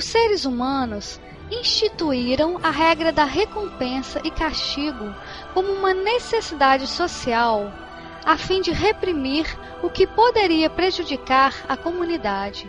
Os 0.00 0.06
seres 0.06 0.46
humanos 0.46 1.20
instituíram 1.50 2.58
a 2.62 2.70
regra 2.70 3.12
da 3.12 3.24
recompensa 3.24 4.18
e 4.24 4.30
castigo 4.30 5.14
como 5.52 5.70
uma 5.74 5.92
necessidade 5.92 6.86
social, 6.86 7.70
a 8.24 8.34
fim 8.38 8.62
de 8.62 8.70
reprimir 8.70 9.44
o 9.82 9.90
que 9.90 10.06
poderia 10.06 10.70
prejudicar 10.70 11.54
a 11.68 11.76
comunidade, 11.76 12.66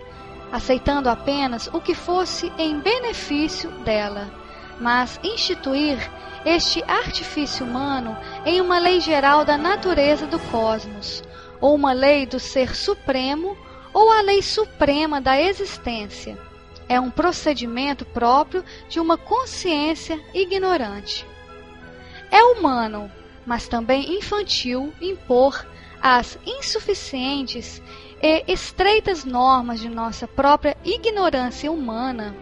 aceitando 0.51 1.07
apenas 1.07 1.69
o 1.71 1.79
que 1.79 1.95
fosse 1.95 2.51
em 2.57 2.81
benefício 2.81 3.71
dela, 3.85 4.29
mas 4.77 5.17
instituir 5.23 5.97
este 6.43 6.83
artifício 6.83 7.65
humano 7.65 8.17
em 8.45 8.59
uma 8.59 8.77
lei 8.77 8.99
geral 8.99 9.45
da 9.45 9.57
natureza 9.57 10.27
do 10.27 10.37
cosmos, 10.37 11.23
ou 11.61 11.75
uma 11.75 11.93
lei 11.93 12.25
do 12.25 12.41
ser 12.41 12.75
supremo, 12.75 13.57
ou 13.93 14.11
a 14.11 14.19
lei 14.19 14.41
suprema 14.41 15.21
da 15.21 15.41
existência 15.41 16.50
é 16.91 16.99
um 16.99 17.09
procedimento 17.09 18.03
próprio 18.03 18.65
de 18.89 18.99
uma 18.99 19.17
consciência 19.17 20.19
ignorante. 20.33 21.25
É 22.29 22.43
humano, 22.43 23.09
mas 23.45 23.65
também 23.65 24.17
infantil, 24.17 24.93
impor 24.99 25.65
as 26.01 26.37
insuficientes 26.45 27.81
e 28.21 28.43
estreitas 28.45 29.23
normas 29.23 29.79
de 29.79 29.87
nossa 29.87 30.27
própria 30.27 30.75
ignorância 30.83 31.71
humana 31.71 32.35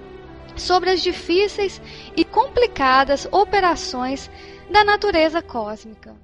sobre 0.56 0.90
as 0.90 1.04
difíceis 1.04 1.80
e 2.18 2.26
complicadas 2.26 3.28
operações 3.32 4.32
da 4.72 4.84
natureza 4.84 5.44
cósmica. 5.44 6.16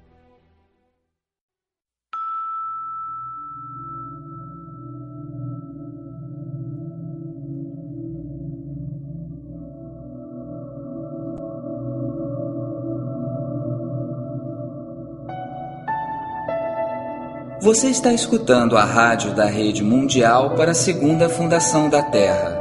Você 17.66 17.88
está 17.88 18.12
escutando 18.12 18.78
a 18.78 18.84
rádio 18.84 19.34
da 19.34 19.46
Rede 19.46 19.82
Mundial 19.82 20.54
para 20.54 20.70
a 20.70 20.74
Segunda 20.74 21.28
Fundação 21.28 21.90
da 21.90 22.00
Terra. 22.00 22.56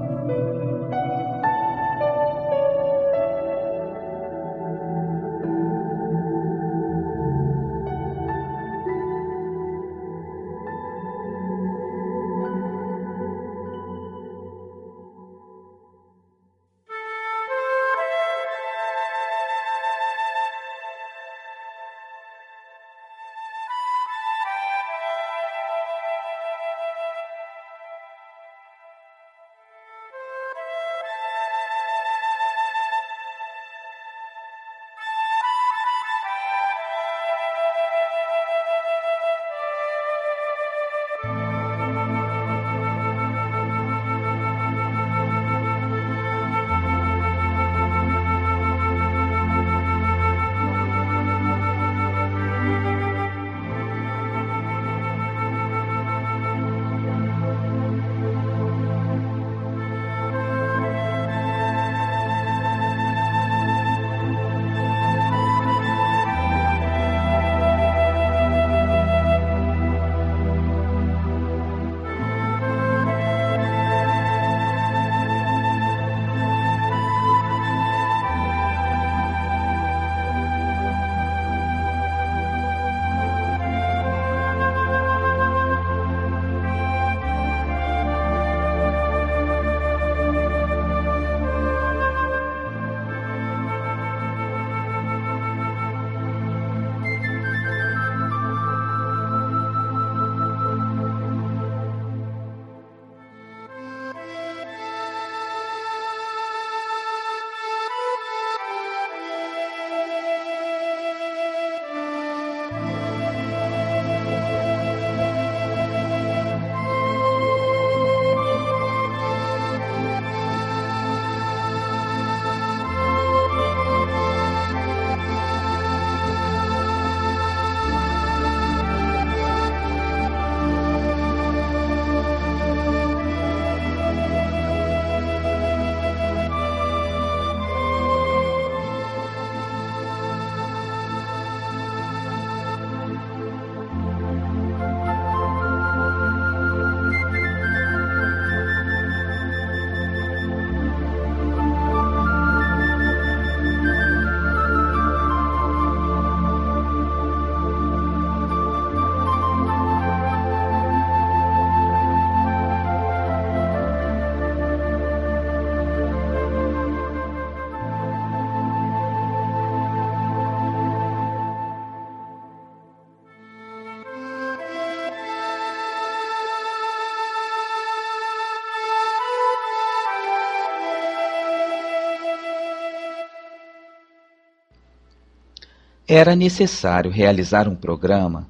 Era 186.13 186.35
necessário 186.35 187.09
realizar 187.09 187.69
um 187.69 187.77
programa 187.77 188.49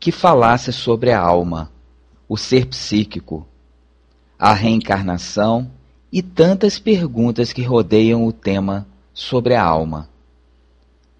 que 0.00 0.10
falasse 0.10 0.72
sobre 0.72 1.12
a 1.12 1.20
alma, 1.20 1.70
o 2.26 2.38
ser 2.38 2.64
psíquico, 2.64 3.46
a 4.38 4.54
reencarnação 4.54 5.70
e 6.10 6.22
tantas 6.22 6.78
perguntas 6.78 7.52
que 7.52 7.60
rodeiam 7.60 8.26
o 8.26 8.32
tema 8.32 8.86
sobre 9.12 9.54
a 9.54 9.62
alma. 9.62 10.08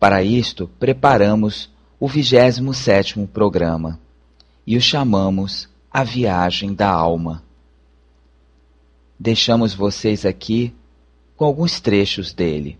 Para 0.00 0.22
isto, 0.22 0.66
preparamos 0.80 1.70
o 2.00 2.08
27º 2.08 3.28
programa 3.28 4.00
e 4.66 4.78
o 4.78 4.80
chamamos 4.80 5.68
A 5.90 6.02
Viagem 6.02 6.72
da 6.72 6.88
Alma. 6.88 7.42
Deixamos 9.20 9.74
vocês 9.74 10.24
aqui 10.24 10.74
com 11.36 11.44
alguns 11.44 11.80
trechos 11.82 12.32
dele. 12.32 12.78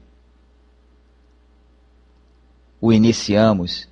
O 2.84 2.92
iniciamos 2.92 3.86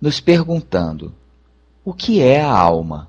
nos 0.00 0.20
perguntando: 0.20 1.12
o 1.84 1.92
que 1.92 2.22
é 2.22 2.40
a 2.40 2.56
alma? 2.56 3.08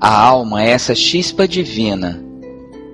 A 0.00 0.18
alma 0.18 0.62
é 0.62 0.70
essa 0.70 0.94
chispa 0.94 1.46
divina, 1.46 2.18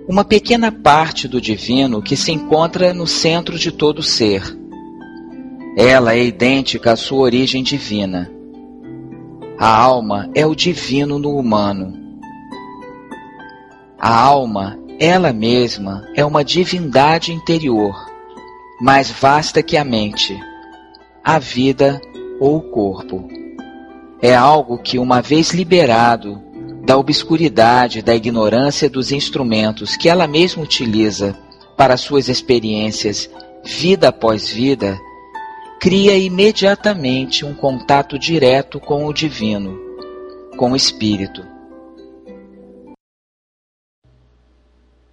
uma 0.08 0.24
pequena 0.24 0.72
parte 0.72 1.28
do 1.28 1.40
divino 1.40 2.02
que 2.02 2.16
se 2.16 2.32
encontra 2.32 2.92
no 2.92 3.06
centro 3.06 3.56
de 3.56 3.70
todo 3.70 4.02
ser. 4.02 4.42
Ela 5.76 6.14
é 6.14 6.24
idêntica 6.24 6.94
à 6.94 6.96
sua 6.96 7.20
origem 7.20 7.62
divina. 7.62 8.28
A 9.56 9.68
alma 9.68 10.28
é 10.34 10.44
o 10.44 10.56
divino 10.56 11.20
no 11.20 11.38
humano. 11.38 12.20
A 13.96 14.12
alma, 14.12 14.76
ela 14.98 15.32
mesma, 15.32 16.04
é 16.16 16.24
uma 16.24 16.44
divindade 16.44 17.32
interior, 17.32 18.15
mais 18.80 19.10
vasta 19.10 19.62
que 19.62 19.76
a 19.76 19.84
mente, 19.84 20.38
a 21.24 21.38
vida 21.38 22.00
ou 22.38 22.58
o 22.58 22.62
corpo. 22.62 23.28
É 24.20 24.34
algo 24.34 24.78
que, 24.78 24.98
uma 24.98 25.20
vez 25.20 25.52
liberado, 25.52 26.42
da 26.84 26.96
obscuridade, 26.96 28.00
da 28.00 28.14
ignorância 28.14 28.88
dos 28.88 29.10
instrumentos 29.10 29.96
que 29.96 30.08
ela 30.08 30.26
mesma 30.26 30.62
utiliza 30.62 31.36
para 31.76 31.96
suas 31.96 32.28
experiências, 32.28 33.28
vida 33.64 34.08
após 34.08 34.48
vida, 34.48 34.98
cria 35.80 36.16
imediatamente 36.16 37.44
um 37.44 37.54
contato 37.54 38.18
direto 38.18 38.78
com 38.78 39.06
o 39.06 39.12
divino, 39.12 39.78
com 40.56 40.72
o 40.72 40.76
espírito. 40.76 41.44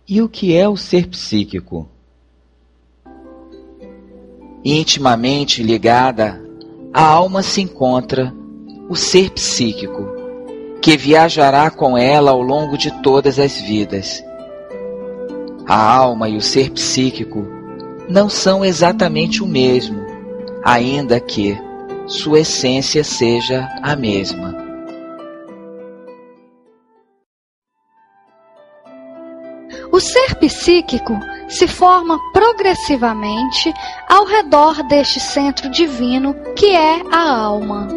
E 0.08 0.22
o 0.22 0.30
que 0.30 0.56
é 0.56 0.68
o 0.68 0.78
ser 0.78 1.08
psíquico? 1.08 1.90
Intimamente 4.66 5.62
ligada, 5.62 6.42
a 6.94 7.06
alma 7.06 7.44
se 7.44 7.62
encontra 7.62 8.34
o 8.88 8.96
ser 8.96 9.30
psíquico 9.32 10.08
que 10.82 10.96
viajará 10.96 11.70
com 11.70 11.98
ela 11.98 12.32
ao 12.32 12.42
longo 12.42 12.78
de 12.78 12.90
todas 13.02 13.40
as 13.40 13.60
vidas. 13.60 14.24
A 15.68 15.96
alma 15.96 16.30
e 16.30 16.38
o 16.38 16.42
ser 16.42 16.70
psíquico 16.72 17.46
não 18.08 18.30
são 18.30 18.64
exatamente 18.64 19.44
o 19.44 19.48
mesmo, 19.48 20.00
ainda 20.64 21.20
que 21.20 21.58
sua 22.06 22.40
essência 22.40 23.04
seja 23.04 23.68
a 23.82 23.98
mesma. 23.98 24.56
O 29.92 30.00
ser 30.00 30.36
psíquico 30.36 31.14
se 31.54 31.68
forma 31.68 32.20
progressivamente 32.32 33.74
ao 34.10 34.26
redor 34.26 34.82
deste 34.84 35.20
centro 35.20 35.70
divino 35.70 36.34
que 36.56 36.76
é 36.76 37.02
a 37.12 37.32
alma 37.32 37.88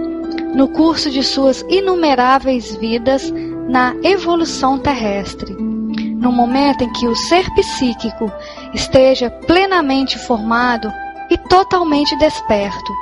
no 0.54 0.68
curso 0.68 1.10
de 1.10 1.22
suas 1.22 1.64
inumeráveis 1.68 2.76
vidas 2.76 3.30
na 3.68 3.94
evolução 4.02 4.78
terrestre. 4.78 5.54
No 5.54 6.32
momento 6.32 6.82
em 6.82 6.92
que 6.92 7.06
o 7.06 7.14
ser 7.14 7.48
psíquico 7.54 8.30
esteja 8.72 9.30
plenamente 9.30 10.18
formado 10.18 10.90
e 11.30 11.36
totalmente 11.36 12.16
desperto, 12.16 12.92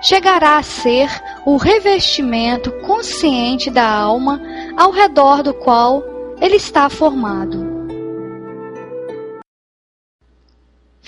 chegará 0.00 0.58
a 0.58 0.62
ser 0.62 1.10
o 1.44 1.56
revestimento 1.56 2.70
consciente 2.86 3.70
da 3.70 3.86
alma 3.86 4.40
ao 4.76 4.90
redor 4.90 5.42
do 5.42 5.52
qual 5.52 6.02
ele 6.40 6.56
está 6.56 6.88
formado. 6.88 7.65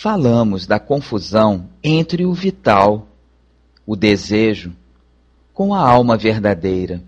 Falamos 0.00 0.64
da 0.64 0.78
confusão 0.78 1.70
entre 1.82 2.24
o 2.24 2.32
vital, 2.32 3.08
o 3.84 3.96
desejo 3.96 4.72
com 5.52 5.74
a 5.74 5.80
alma 5.80 6.16
verdadeira. 6.16 7.02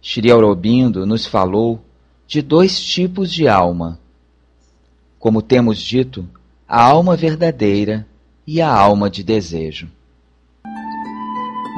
Shri 0.00 0.30
Aurobindo 0.30 1.04
nos 1.04 1.26
falou 1.26 1.78
de 2.26 2.40
dois 2.40 2.80
tipos 2.80 3.30
de 3.30 3.46
alma. 3.46 3.98
Como 5.18 5.42
temos 5.42 5.78
dito, 5.78 6.26
a 6.66 6.82
alma 6.82 7.18
verdadeira 7.18 8.06
e 8.46 8.62
a 8.62 8.72
alma 8.72 9.10
de 9.10 9.22
desejo. 9.22 9.86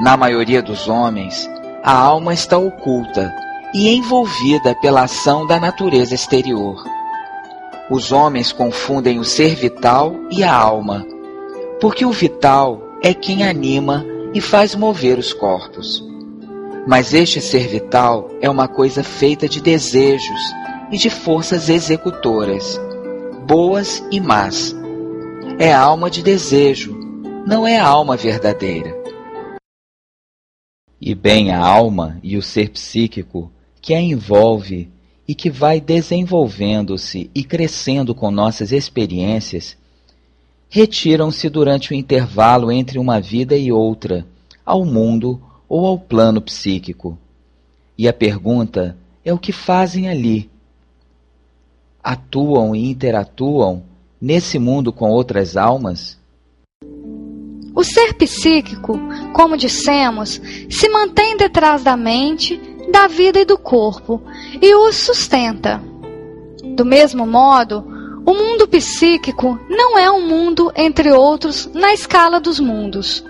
Na 0.01 0.15
maioria 0.15 0.63
dos 0.63 0.87
homens, 0.87 1.49
a 1.83 1.91
alma 1.91 2.33
está 2.33 2.57
oculta 2.57 3.35
e 3.73 3.89
envolvida 3.89 4.73
pela 4.75 5.03
ação 5.03 5.45
da 5.45 5.59
natureza 5.59 6.15
exterior. 6.15 6.98
Os 7.89 8.11
homens 8.11 8.51
confundem 8.51 9.17
o 9.17 9.23
ser 9.23 9.55
vital 9.55 10.15
e 10.29 10.43
a 10.43 10.53
alma, 10.53 11.03
porque 11.81 12.05
o 12.05 12.11
vital 12.11 12.79
é 13.01 13.15
quem 13.15 13.43
anima 13.43 14.05
e 14.31 14.39
faz 14.39 14.75
mover 14.75 15.17
os 15.17 15.33
corpos. 15.33 16.05
Mas 16.87 17.15
este 17.15 17.41
ser 17.41 17.67
vital 17.67 18.29
é 18.41 18.49
uma 18.49 18.67
coisa 18.67 19.03
feita 19.03 19.49
de 19.49 19.59
desejos 19.59 20.39
e 20.91 20.97
de 20.97 21.09
forças 21.09 21.67
executoras, 21.67 22.79
boas 23.47 24.03
e 24.11 24.19
más. 24.19 24.75
É 25.57 25.73
alma 25.73 26.11
de 26.11 26.21
desejo, 26.21 26.95
não 27.47 27.65
é 27.65 27.79
alma 27.79 28.15
verdadeira. 28.15 28.95
E 31.01 31.15
bem 31.15 31.51
a 31.51 31.59
alma 31.59 32.19
e 32.21 32.37
o 32.37 32.41
ser 32.41 32.69
psíquico 32.69 33.51
que 33.81 33.95
a 33.95 33.99
envolve 33.99 34.91
e 35.29 35.35
que 35.35 35.47
vai 35.47 35.79
desenvolvendo-se 35.79 37.29
e 37.35 37.43
crescendo 37.43 38.15
com 38.15 38.31
nossas 38.31 38.71
experiências 38.71 39.77
retiram-se 40.67 41.47
durante 41.49 41.91
o 41.91 41.93
intervalo 41.93 42.71
entre 42.71 42.97
uma 42.97 43.21
vida 43.21 43.55
e 43.55 43.71
outra, 43.71 44.25
ao 44.65 44.83
mundo 44.83 45.39
ou 45.69 45.85
ao 45.85 45.99
plano 45.99 46.41
psíquico. 46.41 47.15
E 47.95 48.07
a 48.07 48.13
pergunta 48.13 48.97
é 49.23 49.31
o 49.31 49.37
que 49.37 49.51
fazem 49.51 50.09
ali. 50.09 50.49
Atuam 52.03 52.75
e 52.75 52.89
interatuam 52.89 53.83
nesse 54.19 54.57
mundo 54.57 54.91
com 54.91 55.11
outras 55.11 55.55
almas? 55.55 56.17
O 57.75 57.83
ser 57.83 58.15
psíquico, 58.15 58.99
como 59.31 59.55
dissemos, 59.55 60.41
se 60.71 60.89
mantém 60.89 61.37
detrás 61.37 61.83
da 61.83 61.95
mente, 61.95 62.59
da 62.91 63.07
vida 63.07 63.39
e 63.39 63.45
do 63.45 63.57
corpo 63.57 64.21
e 64.61 64.73
os 64.75 64.95
sustenta. 64.95 65.81
Do 66.75 66.85
mesmo 66.85 67.25
modo, 67.25 67.85
o 68.25 68.33
mundo 68.33 68.67
psíquico 68.67 69.59
não 69.69 69.97
é 69.97 70.09
um 70.11 70.27
mundo 70.27 70.71
entre 70.75 71.11
outros 71.11 71.69
na 71.73 71.93
escala 71.93 72.39
dos 72.39 72.59
mundos, 72.59 73.23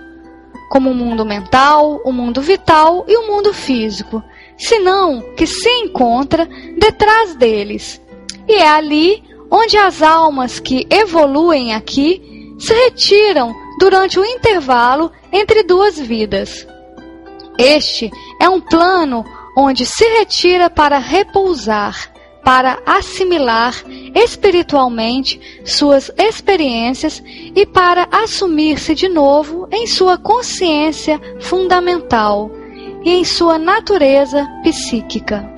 como 0.70 0.90
o 0.90 0.94
mundo 0.94 1.24
mental, 1.24 2.00
o 2.04 2.12
mundo 2.12 2.40
vital 2.40 3.04
e 3.08 3.16
o 3.16 3.26
mundo 3.26 3.52
físico, 3.52 4.22
senão 4.58 5.22
que 5.36 5.46
se 5.46 5.68
encontra 5.80 6.48
detrás 6.78 7.34
deles. 7.34 8.00
E 8.46 8.54
é 8.54 8.68
ali 8.68 9.22
onde 9.50 9.76
as 9.76 10.02
almas 10.02 10.60
que 10.60 10.86
evoluem 10.90 11.74
aqui 11.74 12.54
se 12.58 12.72
retiram 12.72 13.54
durante 13.78 14.18
o 14.18 14.24
intervalo 14.24 15.10
entre 15.32 15.62
duas 15.62 15.98
vidas. 15.98 16.66
Este 17.58 18.10
é 18.40 18.48
um 18.48 18.60
plano 18.60 19.24
onde 19.56 19.84
se 19.86 20.04
retira 20.18 20.70
para 20.70 20.98
repousar 20.98 22.12
para 22.44 22.78
assimilar 22.86 23.74
espiritualmente 24.14 25.40
suas 25.64 26.10
experiências 26.16 27.22
e 27.54 27.66
para 27.66 28.08
assumir-se 28.10 28.94
de 28.94 29.08
novo 29.08 29.68
em 29.70 29.86
sua 29.86 30.16
consciência 30.18 31.20
fundamental 31.40 32.50
e 33.04 33.10
em 33.10 33.24
sua 33.24 33.58
natureza 33.58 34.46
psíquica. 34.62 35.48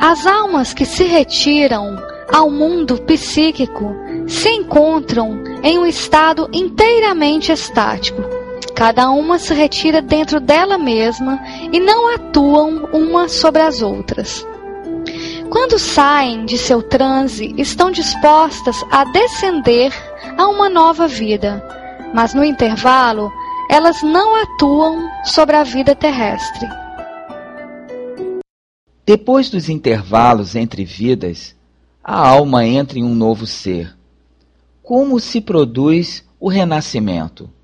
As 0.00 0.26
almas 0.26 0.72
que 0.72 0.84
se 0.84 1.04
retiram 1.04 1.96
ao 2.32 2.50
mundo 2.50 3.00
psíquico 3.02 3.94
se 4.26 4.48
encontram 4.48 5.42
em 5.62 5.78
um 5.78 5.86
estado 5.86 6.48
inteiramente 6.52 7.50
estático 7.50 8.37
Cada 8.78 9.10
uma 9.10 9.40
se 9.40 9.52
retira 9.52 10.00
dentro 10.00 10.38
dela 10.38 10.78
mesma 10.78 11.40
e 11.72 11.80
não 11.80 12.14
atuam 12.14 12.88
uma 12.92 13.28
sobre 13.28 13.60
as 13.60 13.82
outras. 13.82 14.46
quando 15.50 15.80
saem 15.80 16.44
de 16.44 16.56
seu 16.56 16.80
transe, 16.80 17.52
estão 17.58 17.90
dispostas 17.90 18.84
a 18.88 19.02
descender 19.02 19.92
a 20.36 20.46
uma 20.46 20.68
nova 20.68 21.08
vida, 21.08 21.60
mas 22.14 22.34
no 22.34 22.44
intervalo, 22.44 23.32
elas 23.68 24.00
não 24.00 24.36
atuam 24.42 25.10
sobre 25.24 25.56
a 25.56 25.64
vida 25.64 25.96
terrestre. 25.96 26.68
Depois 29.04 29.50
dos 29.50 29.68
intervalos 29.68 30.54
entre 30.54 30.84
vidas, 30.84 31.56
a 32.04 32.28
alma 32.28 32.64
entra 32.64 32.96
em 32.96 33.02
um 33.02 33.14
novo 33.14 33.44
ser. 33.44 33.92
Como 34.84 35.18
se 35.18 35.40
produz 35.40 36.24
o 36.38 36.48
renascimento? 36.48 37.57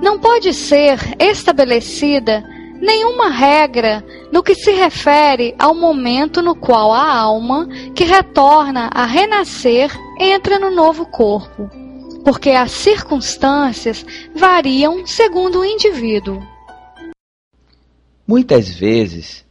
Não 0.00 0.18
pode 0.18 0.54
ser 0.54 0.98
estabelecida 1.18 2.44
nenhuma 2.80 3.30
regra 3.30 4.04
no 4.32 4.42
que 4.42 4.54
se 4.54 4.70
refere 4.72 5.54
ao 5.58 5.74
momento 5.74 6.40
no 6.40 6.54
qual 6.54 6.92
a 6.92 7.12
alma 7.12 7.68
que 7.94 8.04
retorna 8.04 8.88
a 8.92 9.04
renascer 9.04 9.90
entra 10.18 10.58
no 10.58 10.70
novo 10.70 11.04
corpo, 11.06 11.68
porque 12.24 12.50
as 12.50 12.70
circunstâncias 12.70 14.06
variam 14.34 15.04
segundo 15.04 15.60
o 15.60 15.64
indivíduo. 15.64 16.40
Muitas 18.26 18.68
vezes, 18.68 19.44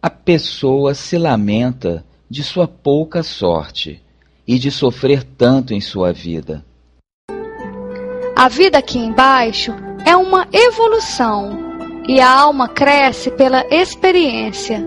a 0.00 0.10
pessoa 0.10 0.94
se 0.94 1.18
lamenta 1.18 2.04
de 2.28 2.44
sua 2.44 2.68
pouca 2.68 3.22
sorte 3.22 4.00
e 4.46 4.58
de 4.58 4.70
sofrer 4.70 5.24
tanto 5.24 5.74
em 5.74 5.80
sua 5.80 6.12
vida. 6.12 6.64
A 8.40 8.48
vida 8.48 8.78
aqui 8.78 8.98
embaixo 8.98 9.74
é 10.06 10.16
uma 10.16 10.48
evolução 10.50 12.02
e 12.08 12.22
a 12.22 12.30
alma 12.30 12.68
cresce 12.68 13.30
pela 13.30 13.66
experiência, 13.70 14.82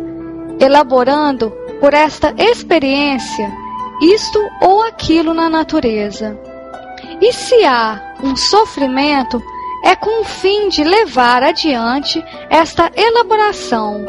elaborando 0.60 1.52
por 1.80 1.94
esta 1.94 2.34
experiência 2.36 3.54
isto 4.02 4.40
ou 4.60 4.82
aquilo 4.82 5.36
na 5.36 5.52
natureza. 5.52 6.36
E 7.22 7.32
se 7.32 7.64
há 7.64 8.16
um 8.24 8.36
sofrimento, 8.36 9.40
é 9.86 9.96
com 9.96 10.22
o 10.22 10.26
fim 10.26 10.70
de 10.70 10.84
levar 10.84 11.44
adiante 11.44 12.26
esta 12.50 12.92
elaboração, 12.96 14.04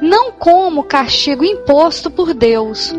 não 0.00 0.32
como 0.32 0.84
castigo 0.84 1.44
imposto 1.44 2.10
por 2.10 2.32
Deus 2.32 2.94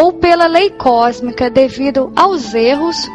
ou 0.00 0.14
pela 0.14 0.46
lei 0.46 0.70
cósmica 0.70 1.50
devido 1.50 2.10
aos 2.16 2.54
erros 2.54 3.06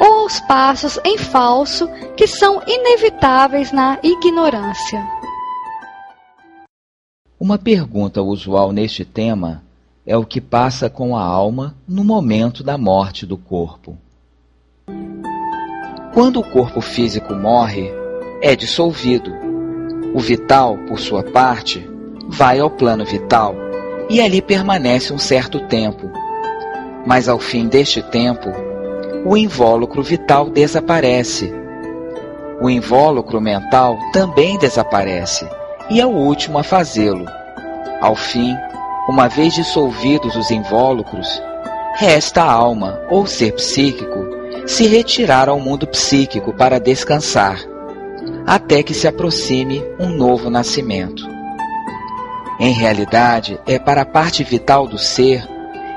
ou 0.00 0.22
aos 0.22 0.40
passos 0.40 0.98
em 1.04 1.18
falso 1.18 1.88
que 2.16 2.26
são 2.26 2.62
inevitáveis 2.66 3.72
na 3.72 3.98
ignorância. 4.02 5.04
Uma 7.40 7.56
pergunta 7.56 8.20
usual 8.20 8.72
neste 8.72 9.04
tema 9.04 9.62
é 10.04 10.16
o 10.16 10.24
que 10.24 10.40
passa 10.40 10.90
com 10.90 11.16
a 11.16 11.22
alma 11.22 11.76
no 11.86 12.02
momento 12.02 12.64
da 12.64 12.76
morte 12.76 13.24
do 13.24 13.36
corpo. 13.36 13.96
Quando 16.14 16.40
o 16.40 16.50
corpo 16.50 16.80
físico 16.80 17.34
morre, 17.34 17.92
é 18.42 18.56
dissolvido. 18.56 19.30
O 20.14 20.18
vital, 20.18 20.76
por 20.88 20.98
sua 20.98 21.22
parte, 21.22 21.88
vai 22.28 22.58
ao 22.58 22.70
plano 22.70 23.04
vital 23.04 23.54
e 24.10 24.20
ali 24.20 24.40
permanece 24.40 25.12
um 25.12 25.18
certo 25.18 25.60
tempo. 25.68 26.10
Mas 27.06 27.28
ao 27.28 27.38
fim 27.38 27.68
deste 27.68 28.02
tempo, 28.02 28.50
o 29.24 29.36
invólucro 29.36 30.02
vital 30.02 30.50
desaparece. 30.50 31.52
O 32.60 32.68
invólucro 32.68 33.40
mental 33.40 33.98
também 34.12 34.58
desaparece 34.58 35.48
e 35.90 36.00
é 36.00 36.06
o 36.06 36.10
último 36.10 36.58
a 36.58 36.62
fazê-lo. 36.62 37.26
Ao 38.00 38.14
fim, 38.14 38.54
uma 39.08 39.28
vez 39.28 39.54
dissolvidos 39.54 40.36
os 40.36 40.50
invólucros, 40.50 41.42
resta 41.96 42.42
a 42.42 42.52
alma, 42.52 43.00
ou 43.10 43.26
ser 43.26 43.52
psíquico, 43.54 44.18
se 44.66 44.86
retirar 44.86 45.48
ao 45.48 45.58
mundo 45.58 45.86
psíquico 45.86 46.52
para 46.52 46.78
descansar, 46.78 47.58
até 48.46 48.82
que 48.82 48.94
se 48.94 49.08
aproxime 49.08 49.82
um 49.98 50.08
novo 50.10 50.50
nascimento. 50.50 51.26
Em 52.60 52.72
realidade, 52.72 53.58
é 53.66 53.78
para 53.78 54.02
a 54.02 54.06
parte 54.06 54.44
vital 54.44 54.86
do 54.86 54.98
ser 54.98 55.42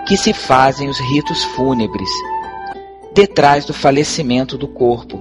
que 0.07 0.15
se 0.15 0.33
fazem 0.33 0.87
os 0.89 0.99
ritos 0.99 1.43
fúnebres, 1.43 2.09
detrás 3.13 3.65
do 3.65 3.73
falecimento 3.73 4.57
do 4.57 4.67
corpo, 4.67 5.19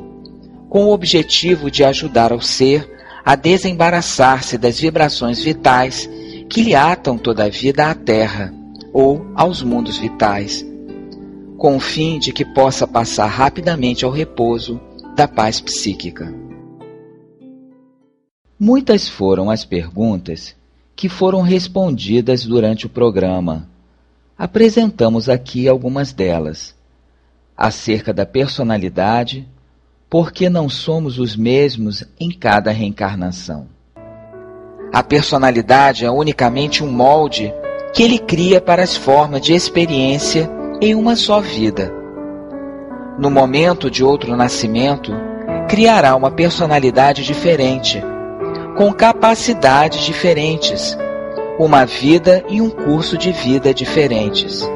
com 0.68 0.86
o 0.86 0.92
objetivo 0.92 1.70
de 1.70 1.84
ajudar 1.84 2.32
ao 2.32 2.40
ser 2.40 2.88
a 3.24 3.34
desembaraçar-se 3.34 4.56
das 4.56 4.78
vibrações 4.78 5.42
vitais 5.42 6.08
que 6.48 6.62
lhe 6.62 6.74
atam 6.74 7.18
toda 7.18 7.44
a 7.44 7.48
vida 7.48 7.90
à 7.90 7.94
Terra 7.94 8.52
ou 8.92 9.26
aos 9.34 9.62
mundos 9.62 9.98
vitais, 9.98 10.64
com 11.56 11.76
o 11.76 11.80
fim 11.80 12.18
de 12.18 12.32
que 12.32 12.44
possa 12.44 12.86
passar 12.86 13.26
rapidamente 13.26 14.04
ao 14.04 14.10
repouso 14.10 14.80
da 15.14 15.28
paz 15.28 15.60
psíquica. 15.60 16.32
Muitas 18.58 19.08
foram 19.08 19.50
as 19.50 19.64
perguntas 19.64 20.54
que 20.94 21.08
foram 21.08 21.40
respondidas 21.40 22.44
durante 22.44 22.86
o 22.86 22.90
programa. 22.90 23.68
Apresentamos 24.36 25.28
aqui 25.28 25.66
algumas 25.68 26.12
delas. 26.12 26.74
Acerca 27.62 28.10
da 28.10 28.24
personalidade, 28.24 29.46
porque 30.08 30.48
não 30.48 30.66
somos 30.66 31.18
os 31.18 31.36
mesmos 31.36 32.02
em 32.18 32.30
cada 32.30 32.70
reencarnação. 32.70 33.68
A 34.90 35.02
personalidade 35.02 36.06
é 36.06 36.10
unicamente 36.10 36.82
um 36.82 36.90
molde 36.90 37.52
que 37.92 38.02
ele 38.02 38.18
cria 38.18 38.62
para 38.62 38.82
as 38.82 38.96
formas 38.96 39.42
de 39.42 39.52
experiência 39.52 40.50
em 40.80 40.94
uma 40.94 41.14
só 41.14 41.38
vida. 41.38 41.92
No 43.18 43.30
momento 43.30 43.90
de 43.90 44.02
outro 44.02 44.34
nascimento, 44.34 45.12
criará 45.68 46.16
uma 46.16 46.30
personalidade 46.30 47.22
diferente, 47.22 48.02
com 48.74 48.90
capacidades 48.90 50.00
diferentes, 50.00 50.96
uma 51.58 51.84
vida 51.84 52.42
e 52.48 52.62
um 52.62 52.70
curso 52.70 53.18
de 53.18 53.32
vida 53.32 53.74
diferentes. 53.74 54.66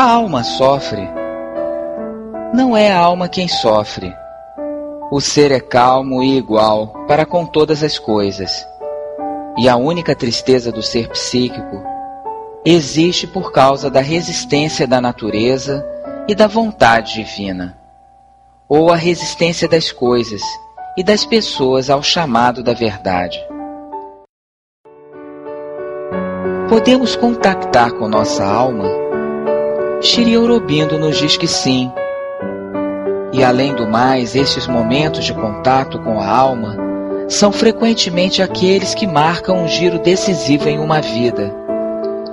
A 0.00 0.12
alma 0.12 0.42
sofre. 0.42 1.06
Não 2.54 2.74
é 2.74 2.90
a 2.90 2.98
alma 2.98 3.28
quem 3.28 3.46
sofre. 3.46 4.10
O 5.12 5.20
ser 5.20 5.52
é 5.52 5.60
calmo 5.60 6.22
e 6.22 6.38
igual 6.38 7.04
para 7.06 7.26
com 7.26 7.44
todas 7.44 7.82
as 7.82 7.98
coisas. 7.98 8.66
E 9.58 9.68
a 9.68 9.76
única 9.76 10.14
tristeza 10.14 10.72
do 10.72 10.80
ser 10.80 11.10
psíquico 11.10 11.84
existe 12.64 13.26
por 13.26 13.52
causa 13.52 13.90
da 13.90 14.00
resistência 14.00 14.86
da 14.86 15.02
natureza 15.02 15.86
e 16.26 16.34
da 16.34 16.46
vontade 16.46 17.16
divina, 17.16 17.78
ou 18.66 18.90
a 18.90 18.96
resistência 18.96 19.68
das 19.68 19.92
coisas 19.92 20.40
e 20.96 21.04
das 21.04 21.26
pessoas 21.26 21.90
ao 21.90 22.02
chamado 22.02 22.62
da 22.62 22.72
verdade. 22.72 23.38
Podemos 26.70 27.16
contactar 27.16 27.92
com 27.92 28.08
nossa 28.08 28.42
alma 28.46 28.99
Shiri 30.02 30.34
Aurobindo 30.34 30.98
nos 30.98 31.18
diz 31.18 31.36
que 31.36 31.46
sim. 31.46 31.92
E 33.34 33.44
além 33.44 33.74
do 33.74 33.86
mais, 33.86 34.34
estes 34.34 34.66
momentos 34.66 35.26
de 35.26 35.34
contato 35.34 35.98
com 35.98 36.18
a 36.18 36.26
alma 36.26 36.74
são 37.28 37.52
frequentemente 37.52 38.40
aqueles 38.40 38.94
que 38.94 39.06
marcam 39.06 39.62
um 39.62 39.68
giro 39.68 39.98
decisivo 39.98 40.70
em 40.70 40.78
uma 40.78 41.02
vida, 41.02 41.54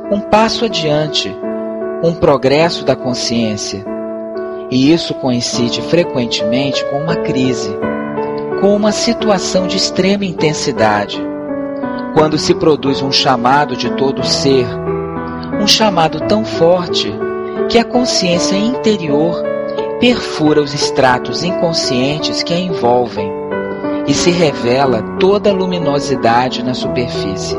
um 0.09 0.21
passo 0.21 0.63
adiante, 0.63 1.29
um 2.01 2.13
progresso 2.13 2.85
da 2.85 2.95
consciência. 2.95 3.85
E 4.71 4.93
isso 4.93 5.13
coincide 5.15 5.81
frequentemente 5.81 6.85
com 6.85 6.99
uma 6.99 7.17
crise, 7.17 7.77
com 8.61 8.73
uma 8.73 8.93
situação 8.93 9.67
de 9.67 9.75
extrema 9.75 10.23
intensidade, 10.23 11.21
quando 12.13 12.37
se 12.37 12.55
produz 12.55 13.01
um 13.01 13.11
chamado 13.11 13.75
de 13.75 13.89
todo 13.97 14.25
ser, 14.25 14.65
um 15.61 15.67
chamado 15.67 16.21
tão 16.21 16.45
forte 16.45 17.26
que 17.69 17.77
a 17.77 17.83
consciência 17.83 18.55
interior 18.55 19.43
perfura 19.99 20.61
os 20.61 20.73
estratos 20.73 21.43
inconscientes 21.43 22.41
que 22.41 22.53
a 22.53 22.59
envolvem 22.59 23.29
e 24.07 24.13
se 24.13 24.31
revela 24.31 25.01
toda 25.19 25.49
a 25.49 25.53
luminosidade 25.53 26.63
na 26.63 26.73
superfície. 26.73 27.57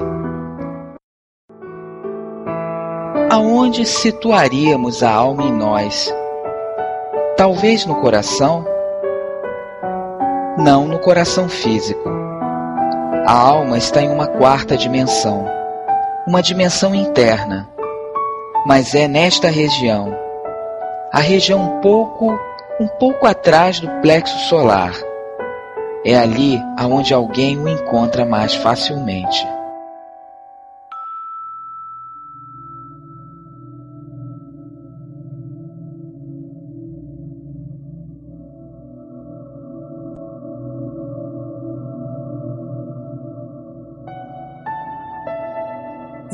Aonde 3.30 3.84
situaríamos 3.84 5.02
a 5.02 5.12
alma 5.12 5.42
em 5.42 5.52
nós? 5.52 6.11
Talvez 7.36 7.84
no 7.84 7.96
coração? 7.96 8.64
Não 10.56 10.88
no 10.88 10.98
coração 10.98 11.50
físico. 11.50 12.09
A 13.26 13.32
alma 13.32 13.76
está 13.76 14.00
em 14.00 14.09
uma 14.09 14.26
quarta 14.26 14.74
dimensão, 14.74 15.44
uma 16.26 16.40
dimensão 16.40 16.94
interna 16.94 17.68
mas 18.68 18.94
é 18.94 19.08
nesta 19.08 19.48
região, 19.48 20.14
a 21.10 21.20
região 21.20 21.58
um 21.58 21.80
pouco, 21.80 22.38
um 22.78 22.86
pouco 22.86 23.26
atrás 23.26 23.80
do 23.80 23.88
plexo 24.02 24.38
solar. 24.40 24.92
é 26.04 26.14
ali 26.14 26.62
aonde 26.76 27.14
alguém 27.14 27.56
o 27.56 27.66
encontra 27.66 28.26
mais 28.26 28.54
facilmente. 28.56 29.57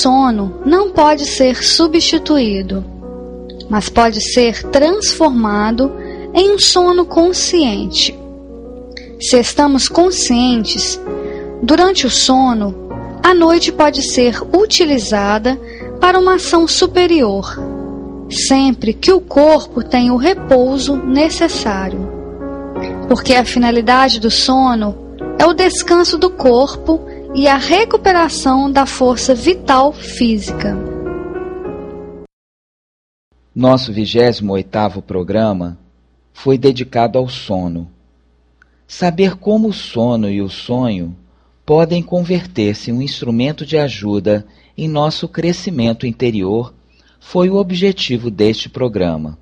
sono 0.00 0.60
não 0.64 0.90
pode 0.90 1.24
ser 1.24 1.62
substituído, 1.62 2.84
mas 3.68 3.88
pode 3.88 4.20
ser 4.20 4.62
transformado 4.64 5.92
em 6.34 6.54
um 6.54 6.58
sono 6.58 7.04
consciente. 7.04 8.16
Se 9.20 9.38
estamos 9.38 9.88
conscientes, 9.88 11.00
durante 11.62 12.06
o 12.06 12.10
sono, 12.10 12.88
a 13.22 13.34
noite 13.34 13.72
pode 13.72 14.02
ser 14.02 14.40
utilizada 14.56 15.58
para 16.00 16.18
uma 16.18 16.36
ação 16.36 16.68
superior, 16.68 17.58
sempre 18.30 18.92
que 18.92 19.12
o 19.12 19.20
corpo 19.20 19.82
tenha 19.82 20.12
o 20.12 20.16
repouso 20.16 20.96
necessário. 20.96 22.08
Porque 23.08 23.34
a 23.34 23.44
finalidade 23.44 24.20
do 24.20 24.30
sono 24.30 24.94
é 25.38 25.44
o 25.44 25.52
descanso 25.52 26.16
do 26.16 26.30
corpo 26.30 27.07
e 27.38 27.46
a 27.46 27.56
recuperação 27.56 28.68
da 28.68 28.84
força 28.84 29.32
vital 29.32 29.92
física. 29.92 30.76
Nosso 33.54 33.94
28º 33.94 35.00
programa 35.00 35.78
foi 36.32 36.58
dedicado 36.58 37.16
ao 37.16 37.28
sono. 37.28 37.88
Saber 38.88 39.36
como 39.36 39.68
o 39.68 39.72
sono 39.72 40.28
e 40.28 40.42
o 40.42 40.48
sonho 40.48 41.16
podem 41.64 42.02
converter-se 42.02 42.90
em 42.90 42.94
um 42.94 43.00
instrumento 43.00 43.64
de 43.64 43.78
ajuda 43.78 44.44
em 44.76 44.88
nosso 44.88 45.28
crescimento 45.28 46.08
interior 46.08 46.74
foi 47.20 47.48
o 47.48 47.54
objetivo 47.54 48.32
deste 48.32 48.68
programa. 48.68 49.38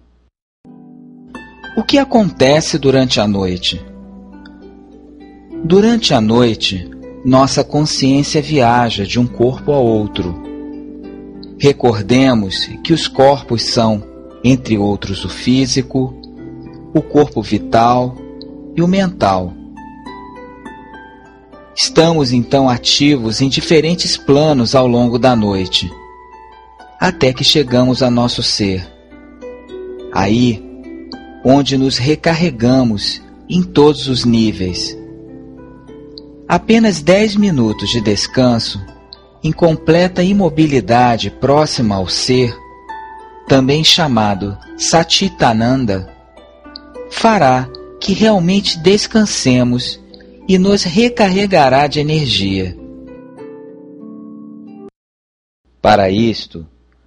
O 1.78 1.82
que 1.82 1.96
acontece 1.96 2.78
durante 2.78 3.20
a 3.20 3.26
noite? 3.26 3.82
Durante 5.64 6.12
a 6.12 6.20
noite, 6.20 6.90
nossa 7.26 7.64
consciência 7.64 8.40
viaja 8.40 9.04
de 9.04 9.18
um 9.18 9.26
corpo 9.26 9.72
a 9.72 9.78
outro. 9.80 10.40
Recordemos 11.58 12.70
que 12.84 12.92
os 12.92 13.08
corpos 13.08 13.64
são, 13.64 14.00
entre 14.44 14.78
outros, 14.78 15.24
o 15.24 15.28
físico, 15.28 16.14
o 16.94 17.02
corpo 17.02 17.42
vital 17.42 18.16
e 18.76 18.80
o 18.80 18.86
mental. 18.86 19.52
Estamos 21.74 22.30
então 22.30 22.68
ativos 22.68 23.40
em 23.40 23.48
diferentes 23.48 24.16
planos 24.16 24.76
ao 24.76 24.86
longo 24.86 25.18
da 25.18 25.34
noite, 25.34 25.90
até 27.00 27.32
que 27.32 27.42
chegamos 27.42 28.04
a 28.04 28.10
nosso 28.10 28.40
ser. 28.40 28.86
Aí, 30.12 30.64
onde 31.44 31.76
nos 31.76 31.98
recarregamos 31.98 33.20
em 33.48 33.64
todos 33.64 34.06
os 34.06 34.24
níveis 34.24 34.96
Apenas 36.48 37.02
10 37.02 37.34
minutos 37.34 37.90
de 37.90 38.00
descanso, 38.00 38.80
em 39.42 39.50
completa 39.50 40.22
imobilidade 40.22 41.28
próxima 41.28 41.96
ao 41.96 42.06
ser, 42.08 42.56
também 43.48 43.82
chamado 43.82 44.56
Satitananda, 44.78 46.08
fará 47.10 47.68
que 48.00 48.12
realmente 48.12 48.78
descansemos 48.78 50.00
e 50.46 50.56
nos 50.56 50.84
recarregará 50.84 51.88
de 51.88 51.98
energia. 51.98 52.78
Para 55.82 56.08
isto, 56.10 56.64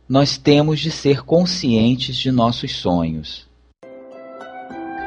nós 0.08 0.38
temos 0.38 0.82
de 0.82 0.92
ser 0.92 1.22
conscientes 1.22 2.18
de 2.18 2.30
nossos 2.30 2.76
sonhos. 2.76 3.48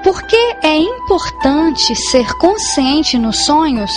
Por 0.03 0.23
que 0.23 0.57
é 0.63 0.79
importante 0.79 1.95
ser 1.95 2.33
consciente 2.39 3.19
nos 3.19 3.45
sonhos? 3.45 3.93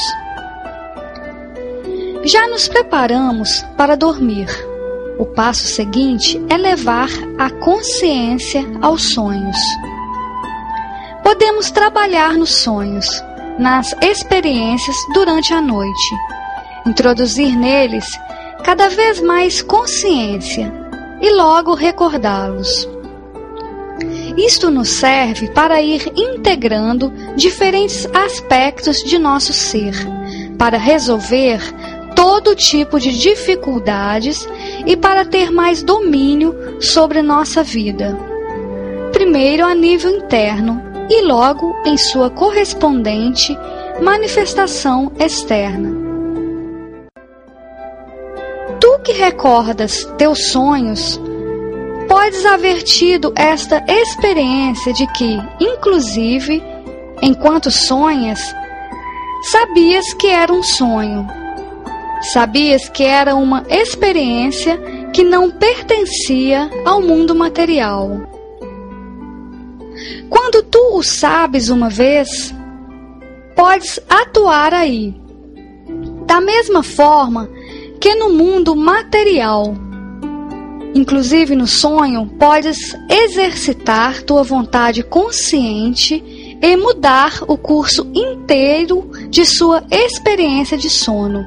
Já 2.26 2.48
nos 2.48 2.68
preparamos 2.68 3.62
para 3.78 3.96
dormir. 3.96 4.48
O 5.20 5.28
passo 5.28 5.68
seguinte 5.68 6.42
é 6.50 6.58
levar 6.58 7.08
a 7.38 7.52
consciência 7.52 8.66
aos 8.82 9.14
sonhos. 9.14 9.56
Podemos 11.22 11.70
trabalhar 11.70 12.34
nos 12.34 12.50
sonhos, 12.50 13.24
nas 13.60 13.94
experiências 14.02 14.96
durante 15.14 15.54
a 15.54 15.62
noite, 15.62 16.16
introduzir 16.88 17.56
neles 17.56 18.08
cada 18.64 18.90
vez 18.90 19.22
mais 19.22 19.62
consciência 19.62 20.74
e 21.22 21.30
logo 21.30 21.76
recordá-los. 21.76 22.90
Isto 24.36 24.72
nos 24.72 24.90
serve 24.90 25.48
para 25.50 25.80
ir 25.80 26.12
integrando 26.16 27.14
diferentes 27.36 28.08
aspectos 28.16 28.98
de 29.04 29.20
nosso 29.20 29.54
ser, 29.54 29.94
para 30.58 30.78
resolver 30.78 31.62
todo 32.16 32.56
tipo 32.56 33.00
de 33.00 33.12
dificuldades 33.12 34.48
e 34.86 34.96
para 34.96 35.26
ter 35.26 35.52
mais 35.52 35.84
domínio 35.84 36.82
sobre 36.82 37.22
nossa 37.22 37.62
vida. 37.62 38.18
Primeiro 39.12 39.66
a 39.66 39.76
nível 39.76 40.18
interno 40.18 40.82
e 41.10 41.22
logo 41.22 41.76
em 41.86 41.98
sua 41.98 42.30
correspondente 42.30 43.56
manifestação 44.02 45.12
externa. 45.20 45.94
Tu 48.80 49.00
que 49.04 49.14
recordas 49.14 50.06
teus 50.18 50.48
sonhos, 50.48 51.20
podes 52.08 52.46
haver 52.46 52.84
tido 52.84 53.34
esta 53.36 53.84
experiência 53.88 54.94
de 54.94 55.08
que, 55.14 55.38
inclusive, 55.60 56.62
enquanto 57.22 57.72
sonhas, 57.72 58.54
sabias 59.52 60.14
que 60.16 60.28
era 60.28 60.52
um 60.52 60.64
sonho. 60.64 61.45
Sabias 62.32 62.90
que 62.90 63.04
era 63.04 63.36
uma 63.36 63.66
experiência 63.70 64.78
que 65.14 65.24
não 65.24 65.52
pertencia 65.52 66.70
ao 66.86 67.02
mundo 67.02 67.36
material. 67.36 68.10
Quando 70.30 70.64
tu 70.64 70.98
o 70.98 71.04
sabes 71.04 71.70
uma 71.70 71.90
vez, 71.90 72.54
podes 73.56 74.00
atuar 74.10 74.74
aí. 74.74 75.16
Da 76.26 76.42
mesma 76.42 76.84
forma 76.84 77.50
que 78.00 78.16
no 78.16 78.30
mundo 78.30 78.76
material 78.76 79.76
Inclusive 80.96 81.58
no 81.58 81.68
sonho, 81.68 82.26
podes 82.40 82.96
exercitar 83.10 84.24
tua 84.24 84.44
vontade 84.44 85.04
consciente 85.04 86.24
e 86.62 86.78
mudar 86.78 87.44
o 87.50 87.58
curso 87.58 88.10
inteiro 88.16 89.12
de 89.30 89.46
sua 89.46 89.84
experiência 89.92 90.78
de 90.78 90.90
sono. 90.90 91.46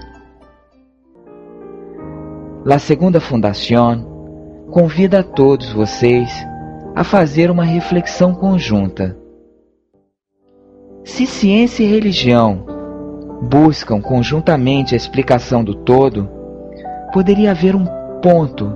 La 2.69 2.79
Segunda 2.79 3.19
Fundación 3.19 4.07
convida 4.71 5.21
a 5.21 5.23
todos 5.23 5.73
vocês 5.73 6.31
a 6.95 7.03
fazer 7.03 7.51
uma 7.51 7.65
reflexão 7.65 8.35
conjunta. 8.35 9.17
Se 11.03 11.25
ciência 11.25 11.83
e 11.83 11.87
religião 11.87 12.67
buscam 13.41 14.03
conjuntamente 14.03 14.93
a 14.93 14.99
explicação 14.99 15.65
do 15.65 15.75
todo, 15.77 16.29
poderia 17.11 17.53
haver 17.53 17.75
um 17.75 17.87
ponto 18.21 18.71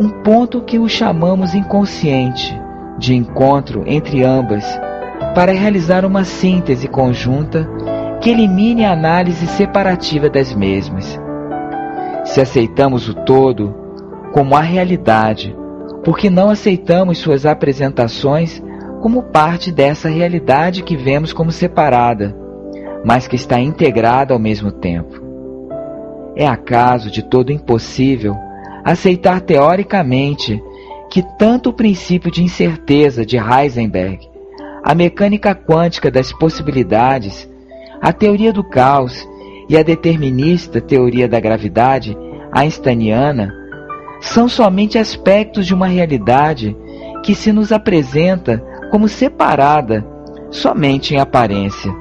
um 0.00 0.22
ponto 0.22 0.62
que 0.62 0.78
o 0.78 0.88
chamamos 0.88 1.54
inconsciente 1.54 2.58
de 2.98 3.14
encontro 3.14 3.84
entre 3.86 4.24
ambas, 4.24 4.64
para 5.34 5.52
realizar 5.52 6.06
uma 6.06 6.24
síntese 6.24 6.88
conjunta 6.88 7.68
que 8.22 8.30
elimine 8.30 8.86
a 8.86 8.92
análise 8.92 9.46
separativa 9.46 10.30
das 10.30 10.54
mesmas. 10.54 11.25
Se 12.26 12.40
aceitamos 12.40 13.08
o 13.08 13.14
todo 13.14 13.74
como 14.32 14.54
a 14.54 14.60
realidade, 14.60 15.56
porque 16.04 16.28
não 16.28 16.50
aceitamos 16.50 17.18
suas 17.18 17.46
apresentações 17.46 18.62
como 19.00 19.22
parte 19.22 19.72
dessa 19.72 20.08
realidade 20.08 20.82
que 20.82 20.96
vemos 20.96 21.32
como 21.32 21.50
separada, 21.50 22.36
mas 23.04 23.26
que 23.26 23.36
está 23.36 23.60
integrada 23.60 24.34
ao 24.34 24.38
mesmo 24.38 24.70
tempo. 24.72 25.22
É 26.34 26.46
acaso 26.46 27.10
de 27.10 27.22
todo 27.22 27.52
impossível 27.52 28.36
aceitar 28.84 29.40
teoricamente 29.40 30.62
que 31.10 31.22
tanto 31.38 31.70
o 31.70 31.72
princípio 31.72 32.30
de 32.30 32.42
incerteza 32.42 33.24
de 33.24 33.38
Heisenberg, 33.38 34.28
a 34.82 34.94
mecânica 34.94 35.54
quântica 35.54 36.10
das 36.10 36.32
possibilidades, 36.32 37.48
a 38.00 38.12
teoria 38.12 38.52
do 38.52 38.62
caos 38.62 39.26
e 39.68 39.76
a 39.76 39.82
determinista 39.82 40.80
teoria 40.80 41.28
da 41.28 41.40
gravidade 41.40 42.16
einsteiniana 42.52 43.52
são 44.20 44.48
somente 44.48 44.98
aspectos 44.98 45.66
de 45.66 45.74
uma 45.74 45.86
realidade 45.86 46.76
que 47.22 47.34
se 47.34 47.52
nos 47.52 47.72
apresenta 47.72 48.62
como 48.90 49.08
separada 49.08 50.06
somente 50.50 51.14
em 51.14 51.18
aparência. 51.18 51.92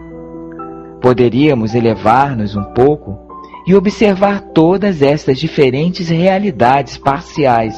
Poderíamos 1.01 1.75
elevar-nos 1.75 2.55
um 2.55 2.63
pouco 2.63 3.19
e 3.67 3.73
observar 3.73 4.41
todas 4.53 5.01
estas 5.01 5.39
diferentes 5.39 6.09
realidades 6.09 6.97
parciais 6.97 7.75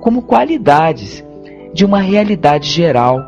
como 0.00 0.22
qualidades 0.22 1.24
de 1.72 1.84
uma 1.84 2.00
realidade 2.00 2.68
geral 2.68 3.20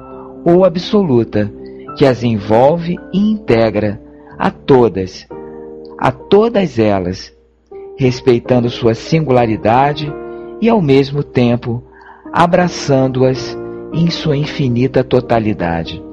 ou 0.44 0.64
absoluta 0.64 1.50
que 1.96 2.04
as 2.04 2.22
envolve 2.24 2.96
e 3.12 3.30
integra 3.30 4.00
a 4.36 4.50
todas, 4.50 5.26
a 6.04 6.12
todas 6.12 6.78
elas, 6.78 7.34
respeitando 7.96 8.68
sua 8.68 8.92
singularidade 8.92 10.12
e 10.60 10.68
ao 10.68 10.82
mesmo 10.82 11.22
tempo 11.22 11.82
abraçando-as 12.30 13.56
em 13.90 14.10
sua 14.10 14.36
infinita 14.36 15.02
totalidade. 15.02 16.04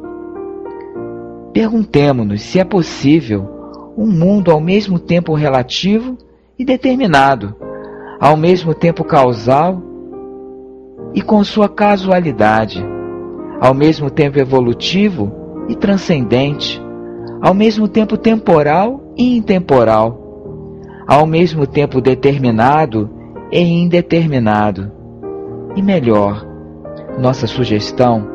Perguntemo-nos 1.51 2.41
se 2.41 2.57
é 2.57 2.63
possível 2.63 3.93
um 3.97 4.07
mundo 4.07 4.49
ao 4.49 4.61
mesmo 4.61 4.97
tempo 4.97 5.33
relativo 5.33 6.17
e 6.57 6.63
determinado, 6.63 7.53
ao 8.17 8.37
mesmo 8.37 8.73
tempo 8.73 9.03
causal 9.03 9.83
e 11.13 11.21
com 11.21 11.43
sua 11.43 11.67
casualidade, 11.67 12.81
ao 13.59 13.73
mesmo 13.73 14.09
tempo 14.09 14.39
evolutivo 14.39 15.65
e 15.67 15.75
transcendente, 15.75 16.81
ao 17.41 17.53
mesmo 17.53 17.87
tempo 17.87 18.17
temporal 18.17 19.01
e 19.17 19.35
intemporal, 19.35 20.19
ao 21.07 21.25
mesmo 21.25 21.65
tempo 21.65 21.99
determinado 21.99 23.09
e 23.51 23.59
indeterminado. 23.59 24.91
E 25.75 25.81
melhor, 25.81 26.45
nossa 27.19 27.47
sugestão 27.47 28.27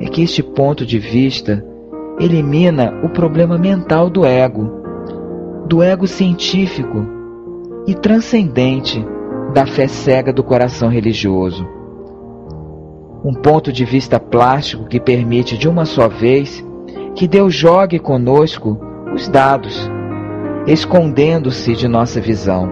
é 0.00 0.06
que 0.06 0.22
este 0.22 0.42
ponto 0.42 0.86
de 0.86 0.98
vista 0.98 1.64
elimina 2.18 2.98
o 3.04 3.08
problema 3.08 3.58
mental 3.58 4.08
do 4.08 4.24
ego 4.24 4.78
do 5.68 5.82
ego 5.82 6.06
científico 6.06 7.06
e 7.86 7.94
transcendente 7.94 9.04
da 9.52 9.66
fé 9.66 9.86
cega 9.86 10.32
do 10.32 10.42
coração 10.42 10.88
religioso. 10.88 11.68
Um 13.22 13.34
ponto 13.34 13.70
de 13.70 13.84
vista 13.84 14.18
plástico 14.18 14.86
que 14.86 14.98
permite 14.98 15.58
de 15.58 15.68
uma 15.68 15.84
só 15.84 16.08
vez 16.08 16.64
que 17.14 17.26
Deus 17.26 17.54
jogue 17.54 17.98
conosco 17.98 18.78
os 19.14 19.28
dados, 19.28 19.90
escondendo-se 20.66 21.74
de 21.74 21.88
nossa 21.88 22.20
visão, 22.20 22.70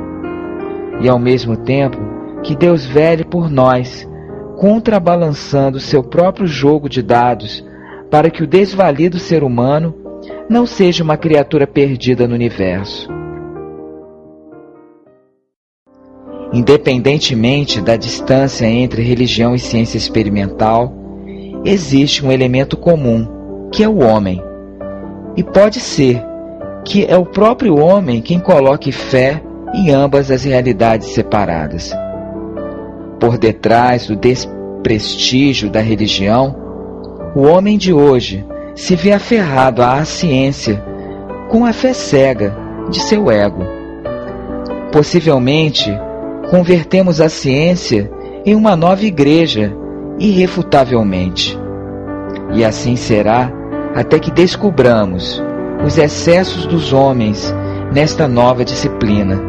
e 1.01 1.09
ao 1.09 1.19
mesmo 1.19 1.57
tempo 1.57 1.99
que 2.43 2.55
Deus 2.55 2.85
vele 2.85 3.25
por 3.25 3.51
nós, 3.51 4.09
contrabalançando 4.57 5.81
seu 5.81 6.03
próprio 6.03 6.47
jogo 6.47 6.89
de 6.89 7.03
dados, 7.03 7.65
para 8.11 8.31
que 8.31 8.43
o 8.43 8.47
desvalido 8.47 9.19
ser 9.19 9.43
humano 9.43 9.95
não 10.49 10.65
seja 10.65 11.03
uma 11.03 11.17
criatura 11.17 11.67
perdida 11.67 12.27
no 12.27 12.35
universo. 12.35 13.09
Independentemente 16.53 17.81
da 17.81 17.97
distância 17.97 18.67
entre 18.67 19.03
religião 19.03 19.55
e 19.55 19.59
ciência 19.59 19.99
experimental, 19.99 20.95
existe 21.65 22.25
um 22.25 22.31
elemento 22.31 22.77
comum, 22.77 23.36
que 23.73 23.83
é 23.83 23.89
o 23.89 23.99
homem. 23.99 24.43
E 25.37 25.43
pode 25.43 25.81
ser 25.81 26.23
que 26.85 27.05
é 27.05 27.17
o 27.17 27.27
próprio 27.27 27.79
homem 27.79 28.23
quem 28.23 28.39
coloque 28.39 28.93
fé 28.93 29.43
em 29.75 29.91
ambas 29.91 30.31
as 30.31 30.45
realidades 30.45 31.09
separadas. 31.09 31.93
Por 33.21 33.37
detrás 33.37 34.07
do 34.07 34.17
desprestígio 34.17 35.69
da 35.69 35.81
religião, 35.81 36.57
o 37.35 37.43
homem 37.43 37.77
de 37.77 37.93
hoje 37.93 38.47
se 38.75 38.95
vê 38.95 39.13
aferrado 39.13 39.83
à 39.83 40.05
ciência 40.05 40.83
com 41.49 41.65
a 41.65 41.73
fé 41.73 41.93
cega 41.93 42.55
de 42.91 43.01
seu 43.01 43.31
ego. 43.31 43.63
Possivelmente, 44.93 45.91
convertemos 46.51 47.21
a 47.21 47.29
ciência 47.29 48.11
em 48.45 48.55
uma 48.55 48.77
nova 48.77 49.05
igreja, 49.05 49.77
irrefutavelmente. 50.19 51.59
E 52.55 52.65
assim 52.65 52.97
será 52.97 53.53
até 53.97 54.19
que 54.19 54.31
descubramos 54.31 55.43
os 55.85 55.97
excessos 55.97 56.67
dos 56.67 56.93
homens 56.93 57.53
nesta 57.93 58.29
nova 58.29 58.63
disciplina 58.63 59.41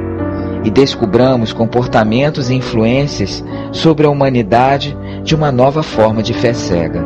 e 0.64 0.72
descubramos 0.72 1.52
comportamentos 1.52 2.50
e 2.50 2.56
influências 2.56 3.44
sobre 3.74 4.08
a 4.08 4.10
humanidade 4.10 4.98
de 5.24 5.36
uma 5.36 5.52
nova 5.52 5.84
forma 5.84 6.24
de 6.24 6.34
fé 6.34 6.54
cega. 6.54 7.06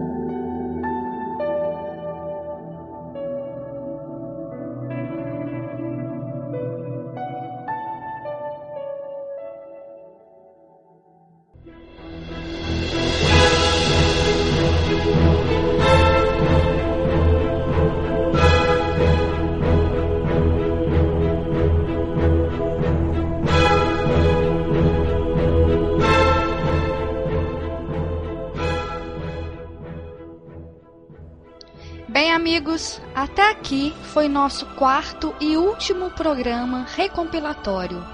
foi 34.13 34.27
nosso 34.27 34.65
quarto 34.75 35.33
e 35.39 35.55
último 35.55 36.09
programa 36.11 36.85
recompilatório. 36.95 38.05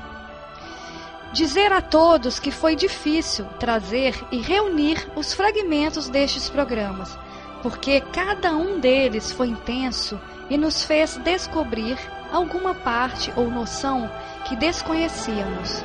Dizer 1.33 1.73
a 1.73 1.81
todos 1.81 2.39
que 2.39 2.51
foi 2.51 2.75
difícil 2.75 3.45
trazer 3.59 4.15
e 4.31 4.37
reunir 4.37 5.07
os 5.15 5.33
fragmentos 5.33 6.07
destes 6.07 6.49
programas, 6.49 7.17
porque 7.63 7.99
cada 8.13 8.55
um 8.55 8.79
deles 8.79 9.31
foi 9.31 9.47
intenso 9.47 10.19
e 10.49 10.57
nos 10.57 10.83
fez 10.83 11.17
descobrir 11.17 11.97
alguma 12.31 12.75
parte 12.75 13.33
ou 13.35 13.49
noção 13.49 14.09
que 14.45 14.55
desconhecíamos. 14.55 15.83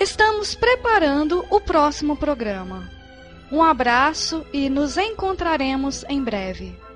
Estamos 0.00 0.54
preparando 0.54 1.44
o 1.48 1.60
próximo 1.60 2.16
programa. 2.16 2.90
Um 3.52 3.62
abraço 3.62 4.44
e 4.52 4.68
nos 4.68 4.96
encontraremos 4.96 6.04
em 6.08 6.22
breve. 6.22 6.89